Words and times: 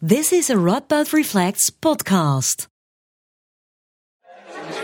This 0.00 0.32
is 0.32 0.48
a 0.48 0.54
Radboud 0.54 1.12
Reflects 1.12 1.70
podcast. 1.70 2.68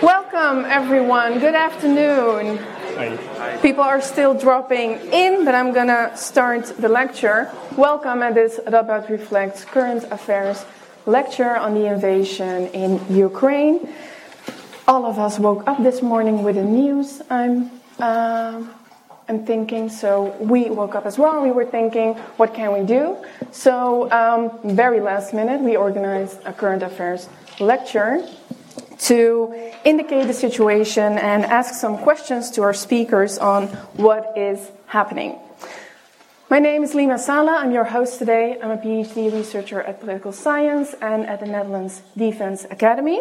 Welcome, 0.02 0.64
everyone. 0.64 1.38
Good 1.38 1.54
afternoon. 1.54 2.56
Hi. 2.56 3.56
People 3.62 3.84
are 3.84 4.00
still 4.00 4.34
dropping 4.34 4.98
in, 5.12 5.44
but 5.44 5.54
I'm 5.54 5.72
going 5.72 5.86
to 5.86 6.10
start 6.16 6.66
the 6.80 6.88
lecture. 6.88 7.48
Welcome 7.76 8.24
at 8.24 8.34
this 8.34 8.58
Radboud 8.66 9.08
Reflects 9.08 9.64
Current 9.64 10.02
Affairs 10.10 10.66
lecture 11.06 11.54
on 11.58 11.74
the 11.74 11.86
invasion 11.86 12.66
in 12.74 13.00
Ukraine. 13.08 13.88
All 14.88 15.06
of 15.06 15.20
us 15.20 15.38
woke 15.38 15.62
up 15.68 15.80
this 15.80 16.02
morning 16.02 16.42
with 16.42 16.56
the 16.56 16.64
news. 16.64 17.22
I'm 17.30 17.70
um, 18.00 18.74
and 19.28 19.46
thinking. 19.46 19.88
So 19.88 20.36
we 20.40 20.70
woke 20.70 20.94
up 20.94 21.06
as 21.06 21.18
well. 21.18 21.42
We 21.42 21.50
were 21.50 21.64
thinking, 21.64 22.14
what 22.36 22.54
can 22.54 22.72
we 22.72 22.84
do? 22.86 23.16
So 23.50 24.10
um, 24.10 24.76
very 24.76 25.00
last 25.00 25.32
minute, 25.32 25.60
we 25.60 25.76
organized 25.76 26.40
a 26.44 26.52
current 26.52 26.82
affairs 26.82 27.28
lecture 27.60 28.26
to 28.98 29.72
indicate 29.84 30.26
the 30.26 30.32
situation 30.32 31.18
and 31.18 31.44
ask 31.44 31.74
some 31.74 31.98
questions 31.98 32.50
to 32.52 32.62
our 32.62 32.74
speakers 32.74 33.38
on 33.38 33.66
what 33.96 34.36
is 34.36 34.70
happening. 34.86 35.38
My 36.50 36.58
name 36.58 36.84
is 36.84 36.94
Lima 36.94 37.18
Sala. 37.18 37.56
I'm 37.56 37.72
your 37.72 37.84
host 37.84 38.18
today. 38.18 38.58
I'm 38.62 38.70
a 38.70 38.76
PhD 38.76 39.32
researcher 39.32 39.82
at 39.82 40.00
political 40.00 40.32
science 40.32 40.94
and 41.00 41.26
at 41.26 41.40
the 41.40 41.46
Netherlands 41.46 42.02
Defense 42.16 42.64
Academy. 42.70 43.20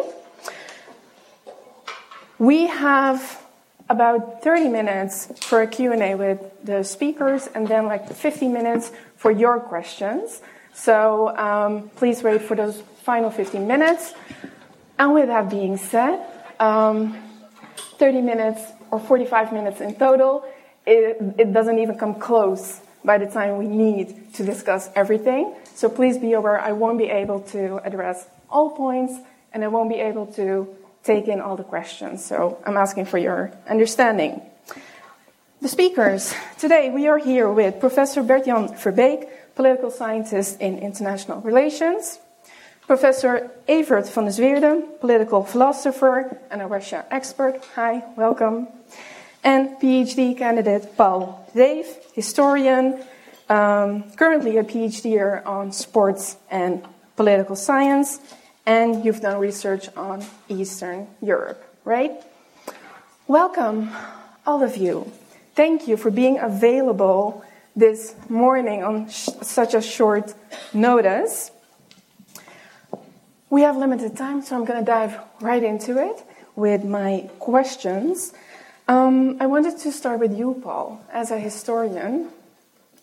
We 2.38 2.66
have 2.66 3.43
about 3.88 4.42
30 4.42 4.68
minutes 4.68 5.32
for 5.40 5.62
a 5.62 5.66
Q&A 5.66 6.14
with 6.14 6.40
the 6.64 6.82
speakers 6.82 7.46
and 7.48 7.68
then 7.68 7.86
like 7.86 8.10
50 8.10 8.48
minutes 8.48 8.92
for 9.16 9.30
your 9.30 9.60
questions. 9.60 10.40
So 10.72 11.36
um, 11.36 11.90
please 11.96 12.22
wait 12.22 12.42
for 12.42 12.56
those 12.56 12.80
final 13.02 13.30
15 13.30 13.66
minutes. 13.66 14.14
And 14.98 15.12
with 15.12 15.28
that 15.28 15.50
being 15.50 15.76
said, 15.76 16.24
um, 16.58 17.16
30 17.98 18.22
minutes 18.22 18.62
or 18.90 18.98
45 18.98 19.52
minutes 19.52 19.80
in 19.80 19.94
total, 19.96 20.44
it, 20.86 21.16
it 21.38 21.52
doesn't 21.52 21.78
even 21.78 21.98
come 21.98 22.14
close 22.14 22.80
by 23.04 23.18
the 23.18 23.26
time 23.26 23.58
we 23.58 23.66
need 23.66 24.32
to 24.34 24.44
discuss 24.44 24.88
everything. 24.94 25.54
So 25.74 25.88
please 25.88 26.16
be 26.18 26.32
aware 26.32 26.58
I 26.58 26.72
won't 26.72 26.98
be 26.98 27.10
able 27.10 27.40
to 27.52 27.76
address 27.84 28.26
all 28.48 28.70
points 28.70 29.14
and 29.52 29.62
I 29.62 29.68
won't 29.68 29.90
be 29.90 29.96
able 29.96 30.26
to 30.34 30.74
take 31.04 31.28
in 31.28 31.40
all 31.40 31.56
the 31.56 31.64
questions. 31.64 32.24
So 32.24 32.58
I'm 32.66 32.76
asking 32.76 33.04
for 33.04 33.18
your 33.18 33.52
understanding. 33.68 34.40
The 35.60 35.68
speakers. 35.68 36.34
Today 36.58 36.90
we 36.90 37.06
are 37.06 37.18
here 37.18 37.50
with 37.50 37.78
Professor 37.78 38.22
Bert-Jan 38.22 38.68
Verbeek, 38.74 39.28
political 39.54 39.90
scientist 39.90 40.60
in 40.60 40.78
international 40.78 41.40
relations. 41.42 42.18
Professor 42.86 43.50
Evert 43.66 44.08
van 44.08 44.24
der 44.24 44.32
Zweerde, 44.32 44.82
political 45.00 45.42
philosopher 45.42 46.38
and 46.50 46.60
a 46.60 46.66
Russia 46.66 47.06
expert. 47.10 47.64
Hi, 47.76 48.02
welcome. 48.16 48.68
And 49.42 49.80
PhD 49.80 50.36
candidate 50.36 50.96
Paul 50.96 51.48
Dave, 51.54 51.86
historian, 52.14 53.02
um, 53.48 54.10
currently 54.16 54.58
a 54.58 54.64
PhD 54.64 55.46
on 55.46 55.72
sports 55.72 56.36
and 56.50 56.84
political 57.16 57.56
science 57.56 58.20
and 58.66 59.04
you've 59.04 59.20
done 59.20 59.38
research 59.38 59.88
on 59.96 60.24
Eastern 60.48 61.06
Europe, 61.20 61.62
right? 61.84 62.12
Welcome, 63.26 63.90
all 64.46 64.62
of 64.62 64.76
you. 64.76 65.10
Thank 65.54 65.86
you 65.86 65.96
for 65.96 66.10
being 66.10 66.38
available 66.38 67.44
this 67.76 68.14
morning 68.28 68.82
on 68.82 69.08
sh- 69.08 69.28
such 69.42 69.74
a 69.74 69.82
short 69.82 70.34
notice. 70.72 71.50
We 73.50 73.62
have 73.62 73.76
limited 73.76 74.16
time, 74.16 74.42
so 74.42 74.56
I'm 74.56 74.64
going 74.64 74.80
to 74.80 74.84
dive 74.84 75.18
right 75.40 75.62
into 75.62 75.98
it 75.98 76.22
with 76.56 76.84
my 76.84 77.28
questions. 77.38 78.32
Um, 78.88 79.36
I 79.40 79.46
wanted 79.46 79.78
to 79.78 79.92
start 79.92 80.20
with 80.20 80.36
you, 80.36 80.60
Paul. 80.62 81.00
As 81.12 81.30
a 81.30 81.38
historian, 81.38 82.30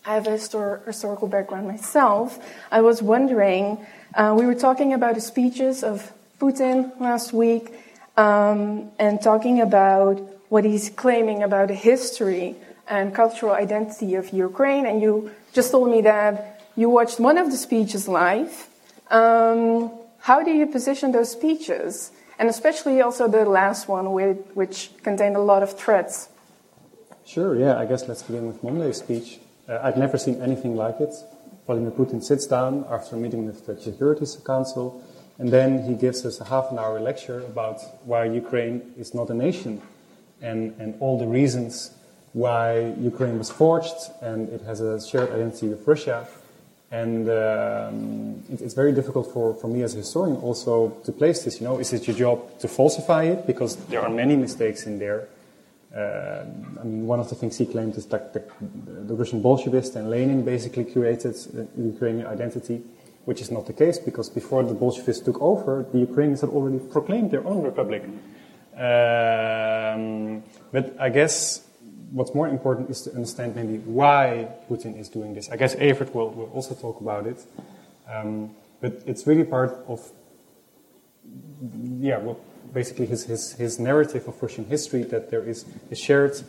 I 0.04 0.14
have 0.14 0.26
a 0.26 0.30
histor- 0.30 0.84
historical 0.84 1.28
background 1.28 1.68
myself. 1.68 2.38
I 2.72 2.80
was 2.80 3.00
wondering 3.02 3.78
uh, 4.14 4.34
we 4.36 4.46
were 4.46 4.54
talking 4.54 4.92
about 4.92 5.14
the 5.14 5.20
speeches 5.20 5.84
of 5.84 6.12
Putin 6.40 6.98
last 7.00 7.32
week 7.32 7.72
um, 8.16 8.90
and 8.98 9.22
talking 9.22 9.60
about 9.60 10.18
what 10.48 10.64
he's 10.64 10.90
claiming 10.90 11.42
about 11.42 11.68
the 11.68 11.74
history 11.74 12.56
and 12.88 13.14
cultural 13.14 13.52
identity 13.52 14.16
of 14.16 14.30
Ukraine. 14.30 14.86
And 14.86 15.00
you 15.00 15.30
just 15.52 15.70
told 15.70 15.88
me 15.88 16.00
that 16.02 16.60
you 16.76 16.90
watched 16.90 17.20
one 17.20 17.38
of 17.38 17.50
the 17.52 17.56
speeches 17.56 18.08
live. 18.08 18.68
Um, 19.08 19.92
how 20.18 20.42
do 20.42 20.50
you 20.50 20.66
position 20.66 21.12
those 21.12 21.30
speeches? 21.30 22.10
And 22.40 22.48
especially 22.48 23.00
also 23.00 23.28
the 23.28 23.44
last 23.44 23.86
one, 23.86 24.12
which 24.12 24.90
contained 25.04 25.36
a 25.36 25.40
lot 25.40 25.62
of 25.62 25.78
threats. 25.78 26.28
Sure, 27.24 27.54
yeah, 27.54 27.78
I 27.78 27.86
guess 27.86 28.08
let's 28.08 28.24
begin 28.24 28.48
with 28.48 28.64
Monday's 28.64 28.98
speech. 28.98 29.38
Uh, 29.72 29.80
I've 29.82 29.96
never 29.96 30.18
seen 30.18 30.42
anything 30.42 30.76
like 30.76 31.00
it. 31.00 31.14
Vladimir 31.66 31.92
Putin 31.92 32.22
sits 32.22 32.46
down 32.46 32.84
after 32.90 33.16
a 33.16 33.18
meeting 33.18 33.46
with 33.46 33.64
the 33.64 33.80
Security 33.80 34.26
Council, 34.44 35.02
and 35.38 35.50
then 35.50 35.84
he 35.84 35.94
gives 35.94 36.26
us 36.26 36.40
a 36.40 36.44
half 36.44 36.70
an 36.70 36.78
hour 36.78 37.00
lecture 37.00 37.40
about 37.40 37.80
why 38.04 38.24
Ukraine 38.24 38.82
is 38.98 39.14
not 39.14 39.30
a 39.30 39.34
nation 39.34 39.80
and, 40.42 40.74
and 40.78 40.94
all 41.00 41.18
the 41.18 41.26
reasons 41.26 41.92
why 42.34 42.94
Ukraine 43.00 43.38
was 43.38 43.50
forged 43.50 44.10
and 44.20 44.48
it 44.50 44.60
has 44.62 44.80
a 44.80 45.00
shared 45.00 45.30
identity 45.30 45.68
with 45.68 45.86
Russia. 45.86 46.26
And 46.90 47.28
um, 47.30 48.42
it, 48.52 48.60
it's 48.60 48.74
very 48.74 48.92
difficult 48.92 49.32
for, 49.32 49.54
for 49.54 49.68
me 49.68 49.82
as 49.82 49.94
a 49.94 49.98
historian 49.98 50.36
also 50.36 50.90
to 51.04 51.12
place 51.12 51.44
this. 51.44 51.60
You 51.60 51.66
know, 51.68 51.78
is 51.78 51.92
it 51.92 52.06
your 52.06 52.16
job 52.16 52.58
to 52.58 52.68
falsify 52.68 53.24
it? 53.24 53.46
Because 53.46 53.76
there 53.86 54.02
are 54.02 54.10
many 54.10 54.36
mistakes 54.36 54.86
in 54.86 54.98
there. 54.98 55.28
Uh, 55.94 56.44
I 56.80 56.84
mean, 56.84 57.06
one 57.06 57.20
of 57.20 57.28
the 57.28 57.34
things 57.34 57.58
he 57.58 57.66
claimed 57.66 57.96
is 57.96 58.06
that 58.06 58.32
the, 58.32 58.42
the 59.04 59.14
Russian 59.14 59.42
Bolshevists 59.42 59.94
and 59.94 60.08
Lenin 60.08 60.42
basically 60.42 60.84
created 60.84 61.34
the 61.34 61.68
Ukrainian 61.76 62.26
identity, 62.26 62.82
which 63.26 63.42
is 63.42 63.50
not 63.50 63.66
the 63.66 63.74
case 63.74 63.98
because 63.98 64.30
before 64.30 64.62
the 64.62 64.72
Bolsheviks 64.72 65.20
took 65.20 65.40
over, 65.40 65.84
the 65.92 65.98
Ukrainians 65.98 66.40
had 66.40 66.50
already 66.50 66.78
proclaimed 66.78 67.30
their 67.30 67.46
own 67.46 67.62
republic. 67.62 68.04
Um, 68.74 70.42
but 70.72 70.98
I 70.98 71.10
guess 71.10 71.66
what's 72.10 72.34
more 72.34 72.48
important 72.48 72.88
is 72.88 73.02
to 73.02 73.10
understand 73.12 73.54
maybe 73.54 73.78
why 73.78 74.48
Putin 74.70 74.98
is 74.98 75.10
doing 75.10 75.34
this. 75.34 75.50
I 75.50 75.56
guess 75.56 75.74
Evert 75.74 76.14
will, 76.14 76.30
will 76.30 76.50
also 76.54 76.74
talk 76.74 77.00
about 77.00 77.26
it. 77.26 77.44
Um, 78.10 78.54
but 78.80 79.02
it's 79.06 79.26
really 79.26 79.44
part 79.44 79.78
of, 79.88 80.00
yeah, 82.00 82.18
what 82.18 82.38
basically 82.72 83.06
his, 83.06 83.24
his, 83.24 83.52
his 83.52 83.78
narrative 83.78 84.26
of 84.28 84.42
Russian 84.42 84.64
history 84.64 85.02
that 85.04 85.30
there 85.30 85.42
is 85.42 85.64
a 85.90 85.94
shared, 85.94 86.40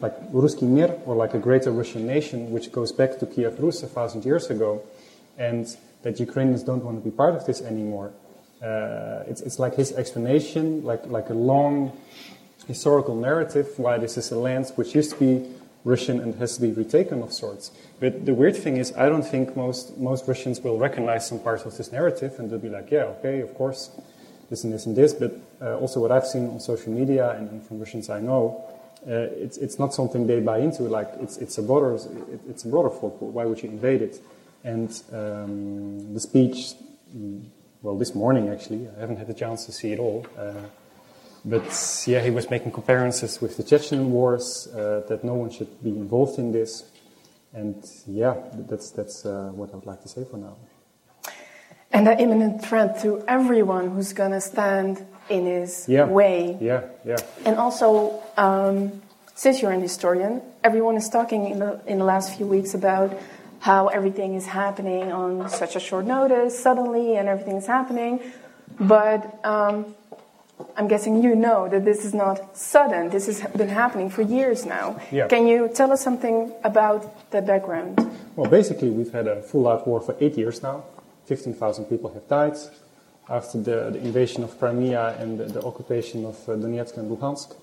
like 0.00 0.14
Ruski 0.32 0.62
Mir, 0.62 0.98
or 1.06 1.14
like 1.14 1.34
a 1.34 1.38
greater 1.38 1.70
Russian 1.70 2.06
nation, 2.06 2.50
which 2.50 2.72
goes 2.72 2.92
back 2.92 3.18
to 3.18 3.26
Kiev 3.26 3.58
Rus 3.60 3.82
a 3.82 3.86
thousand 3.86 4.24
years 4.24 4.50
ago, 4.50 4.82
and 5.36 5.76
that 6.02 6.20
Ukrainians 6.20 6.62
don't 6.62 6.84
want 6.84 7.02
to 7.02 7.04
be 7.04 7.14
part 7.14 7.34
of 7.34 7.44
this 7.46 7.60
anymore. 7.60 8.12
Uh, 8.62 9.22
it's, 9.26 9.40
it's 9.40 9.58
like 9.58 9.74
his 9.74 9.92
explanation, 9.92 10.84
like, 10.84 11.06
like 11.06 11.28
a 11.30 11.34
long 11.34 11.92
historical 12.66 13.14
narrative 13.14 13.68
why 13.78 13.98
this 13.98 14.16
is 14.16 14.30
a 14.30 14.38
land 14.38 14.70
which 14.76 14.94
used 14.94 15.12
to 15.12 15.18
be 15.18 15.48
Russian 15.84 16.20
and 16.20 16.34
has 16.36 16.56
to 16.56 16.62
be 16.62 16.72
retaken 16.72 17.22
of 17.22 17.32
sorts. 17.32 17.70
But 18.00 18.26
the 18.26 18.34
weird 18.34 18.56
thing 18.56 18.76
is, 18.76 18.92
I 18.96 19.08
don't 19.08 19.22
think 19.22 19.56
most, 19.56 19.96
most 19.96 20.28
Russians 20.28 20.60
will 20.60 20.78
recognize 20.78 21.26
some 21.26 21.38
parts 21.38 21.64
of 21.64 21.76
this 21.76 21.92
narrative 21.92 22.38
and 22.38 22.50
they'll 22.50 22.58
be 22.58 22.68
like, 22.68 22.90
yeah, 22.90 23.04
okay, 23.18 23.40
of 23.40 23.54
course, 23.54 23.90
this 24.50 24.64
and 24.64 24.72
this 24.72 24.86
and 24.86 24.96
this, 24.96 25.12
but 25.12 25.32
uh, 25.60 25.76
also 25.78 26.00
what 26.00 26.10
I've 26.10 26.26
seen 26.26 26.48
on 26.48 26.60
social 26.60 26.92
media 26.92 27.32
and, 27.32 27.50
and 27.50 27.62
from 27.62 27.78
Russians 27.78 28.08
I 28.08 28.20
know, 28.20 28.64
uh, 29.06 29.28
it's, 29.36 29.56
it's 29.58 29.78
not 29.78 29.94
something 29.94 30.26
they 30.26 30.40
buy 30.40 30.58
into. 30.58 30.84
Like 30.84 31.08
it's, 31.20 31.36
it's 31.38 31.58
a 31.58 31.62
broader 31.62 31.94
it, 31.94 32.40
it's 32.48 32.64
a 32.64 32.68
broader 32.68 32.90
fault. 32.90 33.20
Why 33.20 33.44
would 33.44 33.62
you 33.62 33.68
invade 33.68 34.02
it? 34.02 34.20
And 34.64 34.90
um, 35.12 36.14
the 36.14 36.20
speech, 36.20 36.74
mm, 37.14 37.44
well, 37.82 37.96
this 37.96 38.14
morning 38.14 38.48
actually, 38.48 38.88
I 38.96 39.00
haven't 39.00 39.18
had 39.18 39.28
the 39.28 39.34
chance 39.34 39.66
to 39.66 39.72
see 39.72 39.92
it 39.92 39.98
all. 39.98 40.26
Uh, 40.36 40.52
but 41.44 42.04
yeah, 42.06 42.20
he 42.20 42.30
was 42.30 42.50
making 42.50 42.72
comparisons 42.72 43.40
with 43.40 43.56
the 43.56 43.62
Chechen 43.62 44.10
wars, 44.10 44.68
uh, 44.74 45.04
that 45.08 45.22
no 45.22 45.34
one 45.34 45.50
should 45.50 45.82
be 45.82 45.90
involved 45.90 46.38
in 46.38 46.52
this. 46.52 46.90
And 47.52 47.82
yeah, 48.06 48.34
that's, 48.68 48.90
that's 48.90 49.24
uh, 49.24 49.50
what 49.54 49.72
I 49.72 49.76
would 49.76 49.86
like 49.86 50.02
to 50.02 50.08
say 50.08 50.24
for 50.24 50.36
now 50.36 50.56
and 51.92 52.06
an 52.08 52.18
imminent 52.18 52.64
threat 52.64 53.00
to 53.02 53.24
everyone 53.26 53.90
who's 53.90 54.12
going 54.12 54.32
to 54.32 54.40
stand 54.40 55.04
in 55.28 55.46
his 55.46 55.86
yeah. 55.88 56.04
way. 56.04 56.56
Yeah, 56.60 56.84
yeah. 57.04 57.16
And 57.44 57.56
also, 57.56 58.22
um, 58.36 59.02
since 59.34 59.62
you're 59.62 59.72
an 59.72 59.80
historian, 59.80 60.42
everyone 60.64 60.96
is 60.96 61.08
talking 61.08 61.50
in 61.50 61.58
the, 61.60 61.80
in 61.86 61.98
the 61.98 62.04
last 62.04 62.36
few 62.36 62.46
weeks 62.46 62.74
about 62.74 63.16
how 63.60 63.88
everything 63.88 64.34
is 64.34 64.46
happening 64.46 65.10
on 65.12 65.48
such 65.48 65.76
a 65.76 65.80
short 65.80 66.06
notice, 66.06 66.58
suddenly, 66.58 67.16
and 67.16 67.28
everything 67.28 67.56
is 67.56 67.66
happening. 67.66 68.20
But 68.78 69.44
um, 69.44 69.94
I'm 70.76 70.88
guessing 70.88 71.22
you 71.22 71.34
know 71.34 71.68
that 71.68 71.84
this 71.84 72.04
is 72.04 72.14
not 72.14 72.56
sudden. 72.56 73.10
This 73.10 73.26
has 73.26 73.40
been 73.52 73.68
happening 73.68 74.10
for 74.10 74.22
years 74.22 74.64
now. 74.64 75.00
Yeah. 75.10 75.26
Can 75.26 75.46
you 75.46 75.68
tell 75.68 75.90
us 75.92 76.02
something 76.02 76.52
about 76.62 77.30
the 77.30 77.42
background? 77.42 77.98
Well, 78.36 78.50
basically, 78.50 78.90
we've 78.90 79.12
had 79.12 79.26
a 79.26 79.42
full 79.42 79.66
out 79.66 79.86
war 79.88 80.00
for 80.00 80.14
eight 80.20 80.36
years 80.36 80.62
now. 80.62 80.84
15,000 81.28 81.84
people 81.84 82.10
have 82.14 82.26
died 82.26 82.56
after 83.28 83.58
the, 83.58 83.90
the 83.90 83.98
invasion 83.98 84.42
of 84.42 84.58
Crimea 84.58 85.16
and 85.20 85.38
the, 85.38 85.44
the 85.44 85.62
occupation 85.62 86.24
of 86.24 86.36
uh, 86.48 86.52
Donetsk 86.52 86.96
and 86.96 87.10
Luhansk. 87.10 87.54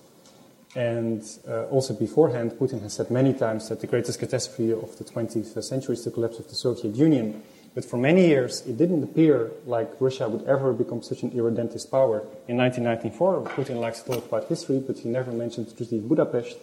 And 0.76 1.22
uh, 1.48 1.64
also 1.64 1.94
beforehand, 1.94 2.52
Putin 2.52 2.80
has 2.82 2.92
said 2.92 3.10
many 3.10 3.32
times 3.34 3.68
that 3.68 3.80
the 3.80 3.86
greatest 3.86 4.20
catastrophe 4.20 4.72
of 4.72 4.96
the 4.98 5.04
20th 5.04 5.62
century 5.64 5.94
is 5.94 6.04
the 6.04 6.12
collapse 6.12 6.38
of 6.38 6.48
the 6.48 6.54
Soviet 6.54 6.94
Union. 6.94 7.42
But 7.74 7.84
for 7.84 7.96
many 7.96 8.28
years, 8.28 8.64
it 8.66 8.76
didn't 8.76 9.02
appear 9.02 9.50
like 9.66 9.90
Russia 10.00 10.28
would 10.28 10.46
ever 10.46 10.72
become 10.72 11.02
such 11.02 11.22
an 11.22 11.32
irredentist 11.36 11.90
power. 11.90 12.20
In 12.46 12.56
1994, 12.56 13.42
Putin 13.56 13.80
likes 13.80 14.00
to 14.02 14.12
talk 14.12 14.26
about 14.26 14.44
history, 14.48 14.78
but 14.78 14.98
he 14.98 15.08
never 15.08 15.32
mentioned 15.32 15.66
the 15.66 15.74
Treaty 15.74 15.98
of 15.98 16.08
Budapest, 16.08 16.56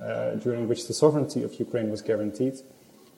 uh, 0.00 0.34
during 0.34 0.68
which 0.68 0.86
the 0.86 0.94
sovereignty 0.94 1.42
of 1.42 1.58
Ukraine 1.58 1.90
was 1.90 2.02
guaranteed. 2.02 2.54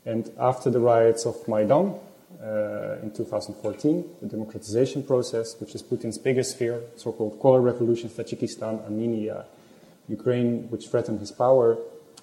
And 0.06 0.30
after 0.38 0.70
the 0.70 0.80
riots 0.80 1.26
of 1.26 1.36
Maidan 1.48 1.98
uh, 2.42 3.02
in 3.02 3.10
2014, 3.10 4.04
the 4.20 4.26
democratization 4.26 5.02
process, 5.02 5.58
which 5.60 5.74
is 5.74 5.82
Putin's 5.82 6.18
biggest 6.18 6.56
fear, 6.56 6.82
so-called 6.96 7.40
color 7.40 7.60
revolutions, 7.60 8.12
Tajikistan, 8.12 8.84
Armenia, 8.84 9.46
Ukraine, 10.08 10.70
which 10.70 10.88
threatened 10.88 11.20
his 11.20 11.32
power, 11.32 11.78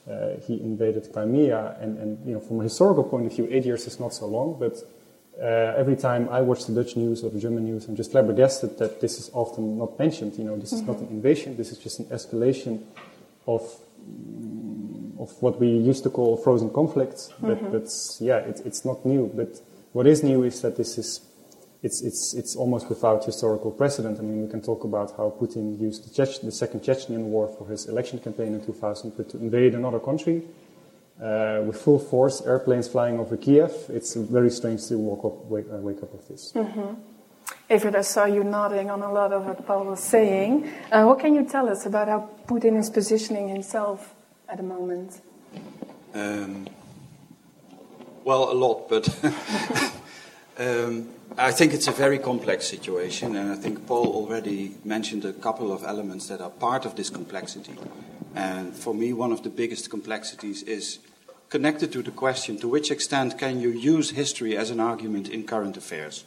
uh, 0.09 0.37
he 0.45 0.53
invaded 0.61 1.11
Crimea. 1.11 1.77
And, 1.79 1.97
and, 1.97 2.27
you 2.27 2.33
know, 2.33 2.39
from 2.39 2.59
a 2.59 2.63
historical 2.63 3.03
point 3.03 3.25
of 3.25 3.33
view, 3.33 3.47
eight 3.51 3.65
years 3.65 3.87
is 3.87 3.99
not 3.99 4.13
so 4.13 4.27
long, 4.27 4.57
but 4.59 4.77
uh, 5.41 5.73
every 5.75 5.95
time 5.95 6.29
I 6.29 6.41
watch 6.41 6.65
the 6.65 6.73
Dutch 6.73 6.95
news 6.95 7.23
or 7.23 7.29
the 7.29 7.39
German 7.39 7.65
news, 7.65 7.85
I'm 7.87 7.95
just 7.95 8.11
flabbergasted 8.11 8.77
that 8.77 9.01
this 9.01 9.19
is 9.19 9.29
often 9.33 9.77
not 9.77 9.99
mentioned. 9.99 10.37
You 10.37 10.45
know, 10.45 10.57
this 10.57 10.71
mm-hmm. 10.71 10.81
is 10.81 10.87
not 10.87 10.97
an 10.99 11.07
invasion. 11.07 11.57
This 11.57 11.71
is 11.71 11.77
just 11.77 11.99
an 11.99 12.05
escalation 12.05 12.83
of 13.47 13.61
of 15.17 15.31
what 15.41 15.59
we 15.59 15.67
used 15.67 16.03
to 16.03 16.09
call 16.09 16.37
frozen 16.37 16.69
conflicts. 16.69 17.33
But, 17.41 17.57
mm-hmm. 17.57 17.71
but 17.71 17.89
yeah, 18.19 18.37
it, 18.37 18.61
it's 18.65 18.85
not 18.85 19.05
new. 19.05 19.31
But 19.33 19.59
what 19.95 20.07
is 20.07 20.23
new 20.23 20.43
is 20.43 20.61
that 20.61 20.75
this 20.75 20.97
is 20.97 21.21
it's 21.81 22.01
it's 22.01 22.33
it's 22.33 22.53
almost 22.57 22.89
without 22.89 23.23
historical 23.23 23.71
precedent. 23.71 24.19
I 24.19 24.23
mean, 24.23 24.41
we 24.43 24.49
can 24.49 24.61
talk 24.61 24.83
about 24.83 25.15
how 25.15 25.33
Putin 25.39 25.79
used 25.79 26.03
the, 26.03 26.11
Chech- 26.17 26.41
the 26.41 26.51
second 26.51 26.83
Chechen 26.83 27.31
war 27.31 27.47
for 27.47 27.65
his 27.67 27.85
election 27.87 28.19
campaign 28.19 28.53
in 28.53 28.65
2000, 28.65 29.15
but 29.15 29.29
to 29.29 29.37
invade 29.37 29.73
another 29.73 29.99
country 29.99 30.43
uh, 31.23 31.61
with 31.65 31.81
full 31.81 31.99
force, 31.99 32.41
airplanes 32.41 32.89
flying 32.89 33.19
over 33.19 33.37
Kiev. 33.37 33.71
It's 33.87 34.15
very 34.15 34.49
strange 34.49 34.85
to 34.87 34.97
walk 34.97 35.23
up, 35.23 35.45
wake, 35.45 35.67
uh, 35.71 35.77
wake 35.77 36.03
up 36.03 36.11
with 36.11 36.27
this. 36.27 36.51
Mm-hmm. 36.53 36.95
Evert, 37.69 37.95
I 37.95 38.01
saw 38.01 38.25
you 38.25 38.43
nodding 38.43 38.89
on 38.89 39.01
a 39.01 39.11
lot 39.11 39.31
of 39.31 39.45
what 39.45 39.65
Paul 39.65 39.85
was 39.85 40.03
saying. 40.03 40.69
Uh, 40.91 41.05
what 41.05 41.19
can 41.19 41.33
you 41.33 41.45
tell 41.45 41.69
us 41.69 41.85
about 41.85 42.09
how 42.09 42.29
Putin 42.47 42.77
is 42.77 42.89
positioning 42.89 43.47
himself 43.47 44.13
at 44.49 44.57
the 44.57 44.63
moment? 44.63 45.21
Um, 46.13 46.67
well, 48.25 48.51
a 48.51 48.53
lot, 48.53 48.89
but 48.89 49.07
um, 50.57 51.07
I 51.37 51.51
think 51.51 51.73
it's 51.73 51.87
a 51.87 51.91
very 51.91 52.17
complex 52.17 52.67
situation, 52.67 53.35
and 53.35 53.51
I 53.51 53.55
think 53.55 53.85
Paul 53.85 54.07
already 54.07 54.75
mentioned 54.83 55.25
a 55.25 55.31
couple 55.31 55.71
of 55.71 55.83
elements 55.83 56.27
that 56.29 56.41
are 56.41 56.49
part 56.49 56.85
of 56.85 56.95
this 56.95 57.11
complexity. 57.11 57.75
And 58.33 58.73
for 58.73 58.95
me, 58.95 59.13
one 59.13 59.31
of 59.31 59.43
the 59.43 59.51
biggest 59.51 59.91
complexities 59.91 60.63
is 60.63 60.97
connected 61.49 61.91
to 61.91 62.01
the 62.01 62.11
question 62.11 62.57
to 62.57 62.67
which 62.67 62.89
extent 62.89 63.37
can 63.37 63.59
you 63.61 63.69
use 63.69 64.09
history 64.09 64.57
as 64.57 64.71
an 64.71 64.79
argument 64.79 65.29
in 65.29 65.43
current 65.45 65.77
affairs? 65.77 66.25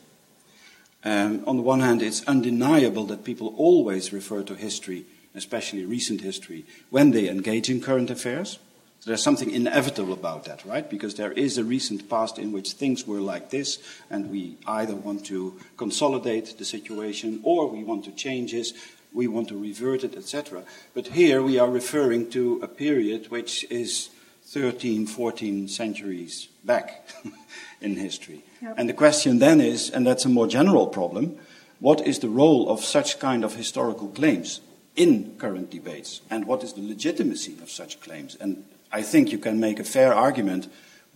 Um, 1.04 1.42
on 1.48 1.56
the 1.56 1.62
one 1.62 1.80
hand, 1.80 2.00
it's 2.00 2.24
undeniable 2.28 3.06
that 3.06 3.24
people 3.24 3.54
always 3.56 4.12
refer 4.12 4.44
to 4.44 4.54
history, 4.54 5.04
especially 5.34 5.84
recent 5.84 6.20
history, 6.20 6.64
when 6.90 7.10
they 7.10 7.28
engage 7.28 7.68
in 7.68 7.80
current 7.80 8.08
affairs. 8.08 8.60
So 9.00 9.10
there's 9.10 9.22
something 9.22 9.50
inevitable 9.50 10.12
about 10.12 10.44
that, 10.44 10.64
right? 10.64 10.88
Because 10.88 11.14
there 11.14 11.32
is 11.32 11.56
a 11.56 11.64
recent 11.64 12.08
past 12.10 12.38
in 12.38 12.50
which 12.50 12.72
things 12.72 13.06
were 13.06 13.20
like 13.20 13.50
this, 13.50 13.78
and 14.10 14.30
we 14.30 14.56
either 14.66 14.96
want 14.96 15.24
to 15.26 15.58
consolidate 15.76 16.58
the 16.58 16.64
situation 16.64 17.40
or 17.44 17.68
we 17.68 17.84
want 17.84 18.04
to 18.06 18.12
change 18.12 18.54
it, 18.54 18.72
we 19.12 19.28
want 19.28 19.48
to 19.48 19.56
revert 19.56 20.04
it, 20.04 20.16
etc. 20.16 20.64
But 20.94 21.08
here 21.08 21.42
we 21.42 21.58
are 21.58 21.70
referring 21.70 22.30
to 22.30 22.60
a 22.62 22.68
period 22.68 23.30
which 23.30 23.64
is 23.70 24.10
13, 24.46 25.06
14 25.06 25.68
centuries 25.68 26.48
back 26.64 27.08
in 27.80 27.96
history. 27.96 28.42
Yep. 28.62 28.74
And 28.78 28.88
the 28.88 28.94
question 28.94 29.38
then 29.38 29.60
is, 29.60 29.90
and 29.90 30.06
that's 30.06 30.24
a 30.24 30.28
more 30.28 30.46
general 30.48 30.86
problem, 30.88 31.38
what 31.80 32.06
is 32.06 32.18
the 32.18 32.28
role 32.28 32.68
of 32.68 32.84
such 32.84 33.20
kind 33.20 33.44
of 33.44 33.54
historical 33.54 34.08
claims 34.08 34.60
in 34.96 35.36
current 35.38 35.70
debates? 35.70 36.22
And 36.30 36.46
what 36.46 36.64
is 36.64 36.72
the 36.72 36.82
legitimacy 36.82 37.56
of 37.62 37.70
such 37.70 38.00
claims? 38.00 38.36
And 38.40 38.64
I 38.92 39.02
think 39.02 39.32
you 39.32 39.38
can 39.38 39.60
make 39.60 39.80
a 39.80 39.84
fair 39.84 40.14
argument 40.14 40.68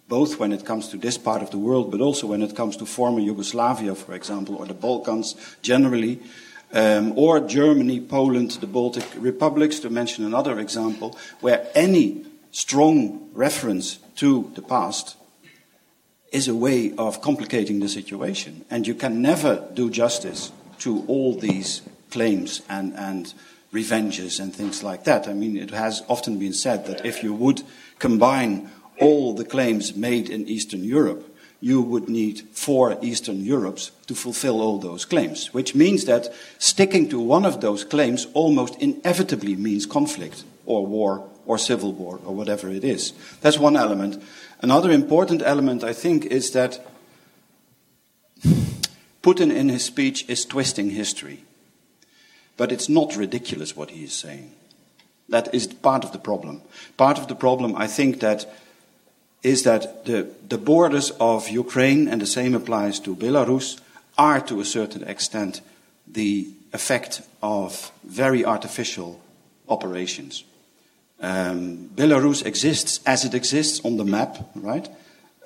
both 0.09 0.39
when 0.39 0.53
it 0.53 0.67
comes 0.67 0.89
to 0.89 0.99
this 0.99 1.17
part 1.17 1.43
of 1.43 1.51
the 1.51 1.59
world, 1.59 1.91
but 1.91 2.01
also 2.01 2.27
when 2.27 2.43
it 2.43 2.55
comes 2.55 2.77
to 2.77 2.85
former 2.85 3.21
Yugoslavia, 3.21 3.95
for 3.95 4.15
example, 4.15 4.57
or 4.57 4.67
the 4.67 4.75
Balkans 4.75 5.37
generally, 5.63 6.21
um, 6.73 7.17
or 7.17 7.41
Germany, 7.41 8.01
Poland, 8.01 8.53
the 8.61 8.67
Baltic 8.67 9.07
republics, 9.17 9.79
to 9.81 9.91
mention 9.91 10.25
another 10.25 10.59
example, 10.59 11.17
where 11.41 11.67
any 11.75 12.27
strong 12.51 13.31
reference 13.33 13.99
to 14.17 14.51
the 14.55 14.63
past 14.63 15.17
is 16.31 16.49
a 16.49 16.55
way 16.55 16.93
of 16.97 17.21
complicating 17.21 17.81
the 17.81 17.89
situation. 17.89 18.65
And 18.71 18.87
you 18.87 18.95
can 18.95 19.23
never 19.23 19.67
do 19.73 19.91
justice 19.91 20.53
to 20.81 21.05
all 21.07 21.39
these 21.39 21.83
claims 22.11 22.63
and, 22.69 22.95
and 22.95 23.33
revenges 23.73 24.39
and 24.39 24.55
things 24.55 24.83
like 24.83 25.05
that. 25.05 25.27
I 25.27 25.33
mean, 25.33 25.57
it 25.57 25.71
has 25.71 26.03
often 26.09 26.39
been 26.39 26.53
said 26.53 26.87
that 26.87 27.05
if 27.05 27.23
you 27.23 27.33
would 27.35 27.63
combine 27.99 28.71
all 29.01 29.35
the 29.35 29.45
claims 29.45 29.97
made 29.97 30.29
in 30.29 30.47
Eastern 30.47 30.85
Europe, 30.85 31.29
you 31.61 31.81
would 31.81 32.09
need 32.09 32.41
four 32.53 32.99
Eastern 33.03 33.45
Europes 33.45 33.93
to 34.09 34.15
fulfill 34.15 34.61
all 34.61 34.79
those 34.79 35.05
claims, 35.05 35.55
which 35.55 35.75
means 35.75 36.05
that 36.05 36.33
sticking 36.59 37.09
to 37.09 37.21
one 37.21 37.47
of 37.47 37.61
those 37.61 37.85
claims 37.85 38.27
almost 38.35 38.77
inevitably 38.77 39.57
means 39.57 39.87
conflict 39.87 40.45
or 40.67 40.85
war 40.85 41.29
or 41.47 41.59
civil 41.59 41.93
war 41.93 42.21
or 42.25 42.35
whatever 42.35 42.69
it 42.69 42.85
is. 42.85 43.13
That's 43.41 43.59
one 43.59 43.77
element. 43.77 44.23
Another 44.61 44.91
important 44.91 45.43
element, 45.43 45.85
I 45.85 45.93
think, 45.93 46.27
is 46.27 46.51
that 46.51 46.85
Putin 49.23 49.55
in 49.55 49.69
his 49.69 49.85
speech 49.85 50.29
is 50.29 50.45
twisting 50.45 50.91
history. 50.91 51.45
But 52.57 52.73
it's 52.73 52.89
not 52.89 53.17
ridiculous 53.17 53.77
what 53.77 53.91
he 53.91 54.05
is 54.05 54.13
saying. 54.13 54.53
That 55.29 55.55
is 55.55 55.67
part 55.67 56.05
of 56.05 56.13
the 56.13 56.19
problem. 56.19 56.63
Part 56.97 57.19
of 57.19 57.29
the 57.29 57.35
problem, 57.35 57.75
I 57.77 57.87
think, 57.87 58.21
that 58.21 58.47
is 59.43 59.63
that 59.65 60.05
the, 60.05 60.29
the 60.49 60.59
borders 60.59 61.11
of 61.19 61.49
Ukraine, 61.49 62.09
and 62.09 62.21
the 62.21 62.27
same 62.27 62.55
applies 62.55 63.01
to 63.01 63.17
Belarus, 63.17 63.81
are 64.19 64.41
to 64.43 64.61
a 64.61 64.65
certain 64.65 65.05
extent 65.05 65.61
the 66.07 66.49
effect 66.73 67.23
of 67.43 67.91
very 68.05 68.45
artificial 68.45 69.21
operations. 69.69 70.45
Um, 71.21 71.91
Belarus 71.95 72.45
exists 72.45 73.01
as 73.07 73.25
it 73.25 73.35
exists 73.35 73.81
on 73.85 73.97
the 73.97 74.05
map, 74.05 74.51
right? 74.55 74.89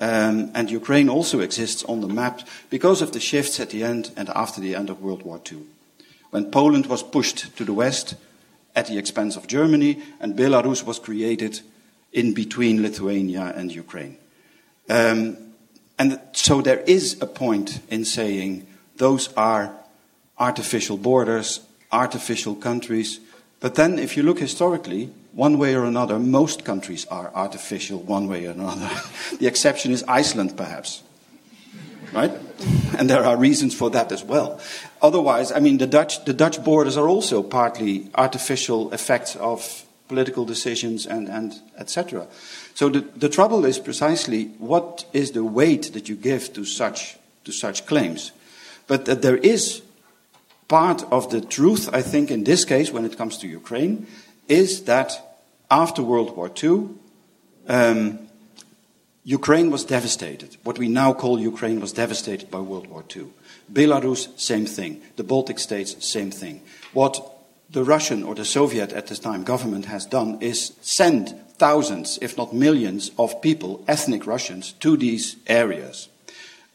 Um, 0.01 0.51
and 0.55 0.71
Ukraine 0.71 1.09
also 1.09 1.41
exists 1.41 1.85
on 1.85 2.01
the 2.01 2.09
map 2.09 2.41
because 2.71 3.01
of 3.03 3.13
the 3.13 3.21
shifts 3.21 3.61
at 3.61 3.71
the 3.71 3.83
end 3.83 4.11
and 4.17 4.29
after 4.31 4.61
the 4.61 4.75
end 4.75 4.91
of 4.91 5.01
World 5.01 5.23
War 5.23 5.41
II. 5.51 5.65
When 6.37 6.50
Poland 6.50 6.85
was 6.85 7.02
pushed 7.02 7.57
to 7.57 7.64
the 7.64 7.73
west 7.73 8.14
at 8.75 8.88
the 8.88 8.99
expense 8.99 9.37
of 9.37 9.47
Germany, 9.47 10.02
and 10.21 10.37
Belarus 10.37 10.85
was 10.85 10.99
created 10.99 11.62
in 12.12 12.35
between 12.35 12.83
Lithuania 12.83 13.55
and 13.57 13.73
Ukraine. 13.73 14.19
Um, 14.87 15.38
and 15.99 16.21
so 16.33 16.61
there 16.61 16.81
is 16.81 17.16
a 17.23 17.26
point 17.26 17.81
in 17.88 18.05
saying 18.05 18.66
those 18.99 19.33
are 19.33 19.73
artificial 20.37 20.99
borders, 20.99 21.61
artificial 21.90 22.55
countries. 22.55 23.19
But 23.61 23.76
then, 23.76 23.99
if 23.99 24.14
you 24.14 24.23
look 24.23 24.38
historically, 24.38 25.09
one 25.33 25.57
way 25.57 25.75
or 25.75 25.87
another, 25.87 26.19
most 26.19 26.66
countries 26.66 27.07
are 27.07 27.33
artificial 27.35 28.00
one 28.00 28.28
way 28.28 28.47
or 28.47 28.50
another. 28.50 28.90
the 29.40 29.47
exception 29.47 29.90
is 29.90 30.05
Iceland, 30.07 30.55
perhaps. 30.55 31.02
Right? 32.13 32.33
And 32.99 33.11
there 33.11 33.25
are 33.25 33.37
reasons 33.37 33.75
for 33.75 33.91
that 33.91 34.13
as 34.13 34.25
well. 34.25 34.61
Otherwise, 35.03 35.53
I 35.53 35.61
mean, 35.61 35.79
the 35.79 35.87
Dutch, 35.87 36.25
the 36.25 36.33
Dutch 36.33 36.63
borders 36.63 36.97
are 36.97 37.09
also 37.09 37.43
partly 37.43 38.11
artificial 38.15 38.93
effects 38.93 39.37
of 39.37 39.85
political 40.09 40.45
decisions 40.45 41.07
and, 41.07 41.29
and 41.29 41.55
etc. 41.77 42.27
So 42.75 42.89
the, 42.89 43.01
the 43.01 43.29
trouble 43.29 43.65
is 43.65 43.79
precisely 43.79 44.47
what 44.59 45.05
is 45.13 45.33
the 45.33 45.45
weight 45.45 45.93
that 45.93 46.09
you 46.09 46.17
give 46.17 46.53
to 46.55 46.65
such, 46.65 47.17
to 47.45 47.53
such 47.53 47.87
claims. 47.87 48.33
But 48.87 49.05
that 49.07 49.23
there 49.23 49.37
is 49.37 49.83
part 50.69 51.05
of 51.11 51.31
the 51.31 51.41
truth, 51.41 51.89
I 51.93 52.03
think, 52.03 52.31
in 52.31 52.45
this 52.45 52.65
case, 52.65 52.93
when 52.93 53.05
it 53.05 53.17
comes 53.17 53.39
to 53.39 53.49
Ukraine, 53.49 54.07
is 54.49 54.85
that 54.85 55.39
after 55.71 56.03
World 56.03 56.37
War 56.37 56.51
II, 56.63 56.89
um, 57.69 58.25
Ukraine 59.28 59.73
was 59.73 59.85
devastated. 59.85 60.56
What 60.62 60.78
we 60.78 60.87
now 60.87 61.12
call 61.12 61.40
Ukraine 61.40 61.80
was 61.80 61.92
devastated 61.92 62.49
by 62.49 62.61
World 62.61 62.87
War 62.87 63.02
II. 63.14 63.26
Belarus, 63.73 64.28
same 64.38 64.66
thing. 64.66 65.02
The 65.16 65.25
Baltic 65.25 65.59
states, 65.59 66.06
same 66.06 66.30
thing. 66.30 66.62
What 66.92 67.18
the 67.68 67.83
Russian 67.83 68.23
or 68.23 68.37
the 68.37 68.45
Soviet 68.45 68.92
at 68.92 69.09
this 69.09 69.18
time 69.18 69.42
government 69.42 69.87
has 69.87 70.06
done 70.06 70.38
is 70.40 70.75
send 70.80 71.35
thousands, 71.59 72.21
if 72.23 72.37
not 72.38 72.54
millions, 72.54 73.11
of 73.18 73.42
people, 73.42 73.83
ethnic 73.88 74.28
Russians, 74.28 74.75
to 74.75 74.97
these 74.97 75.35
areas. 75.49 76.09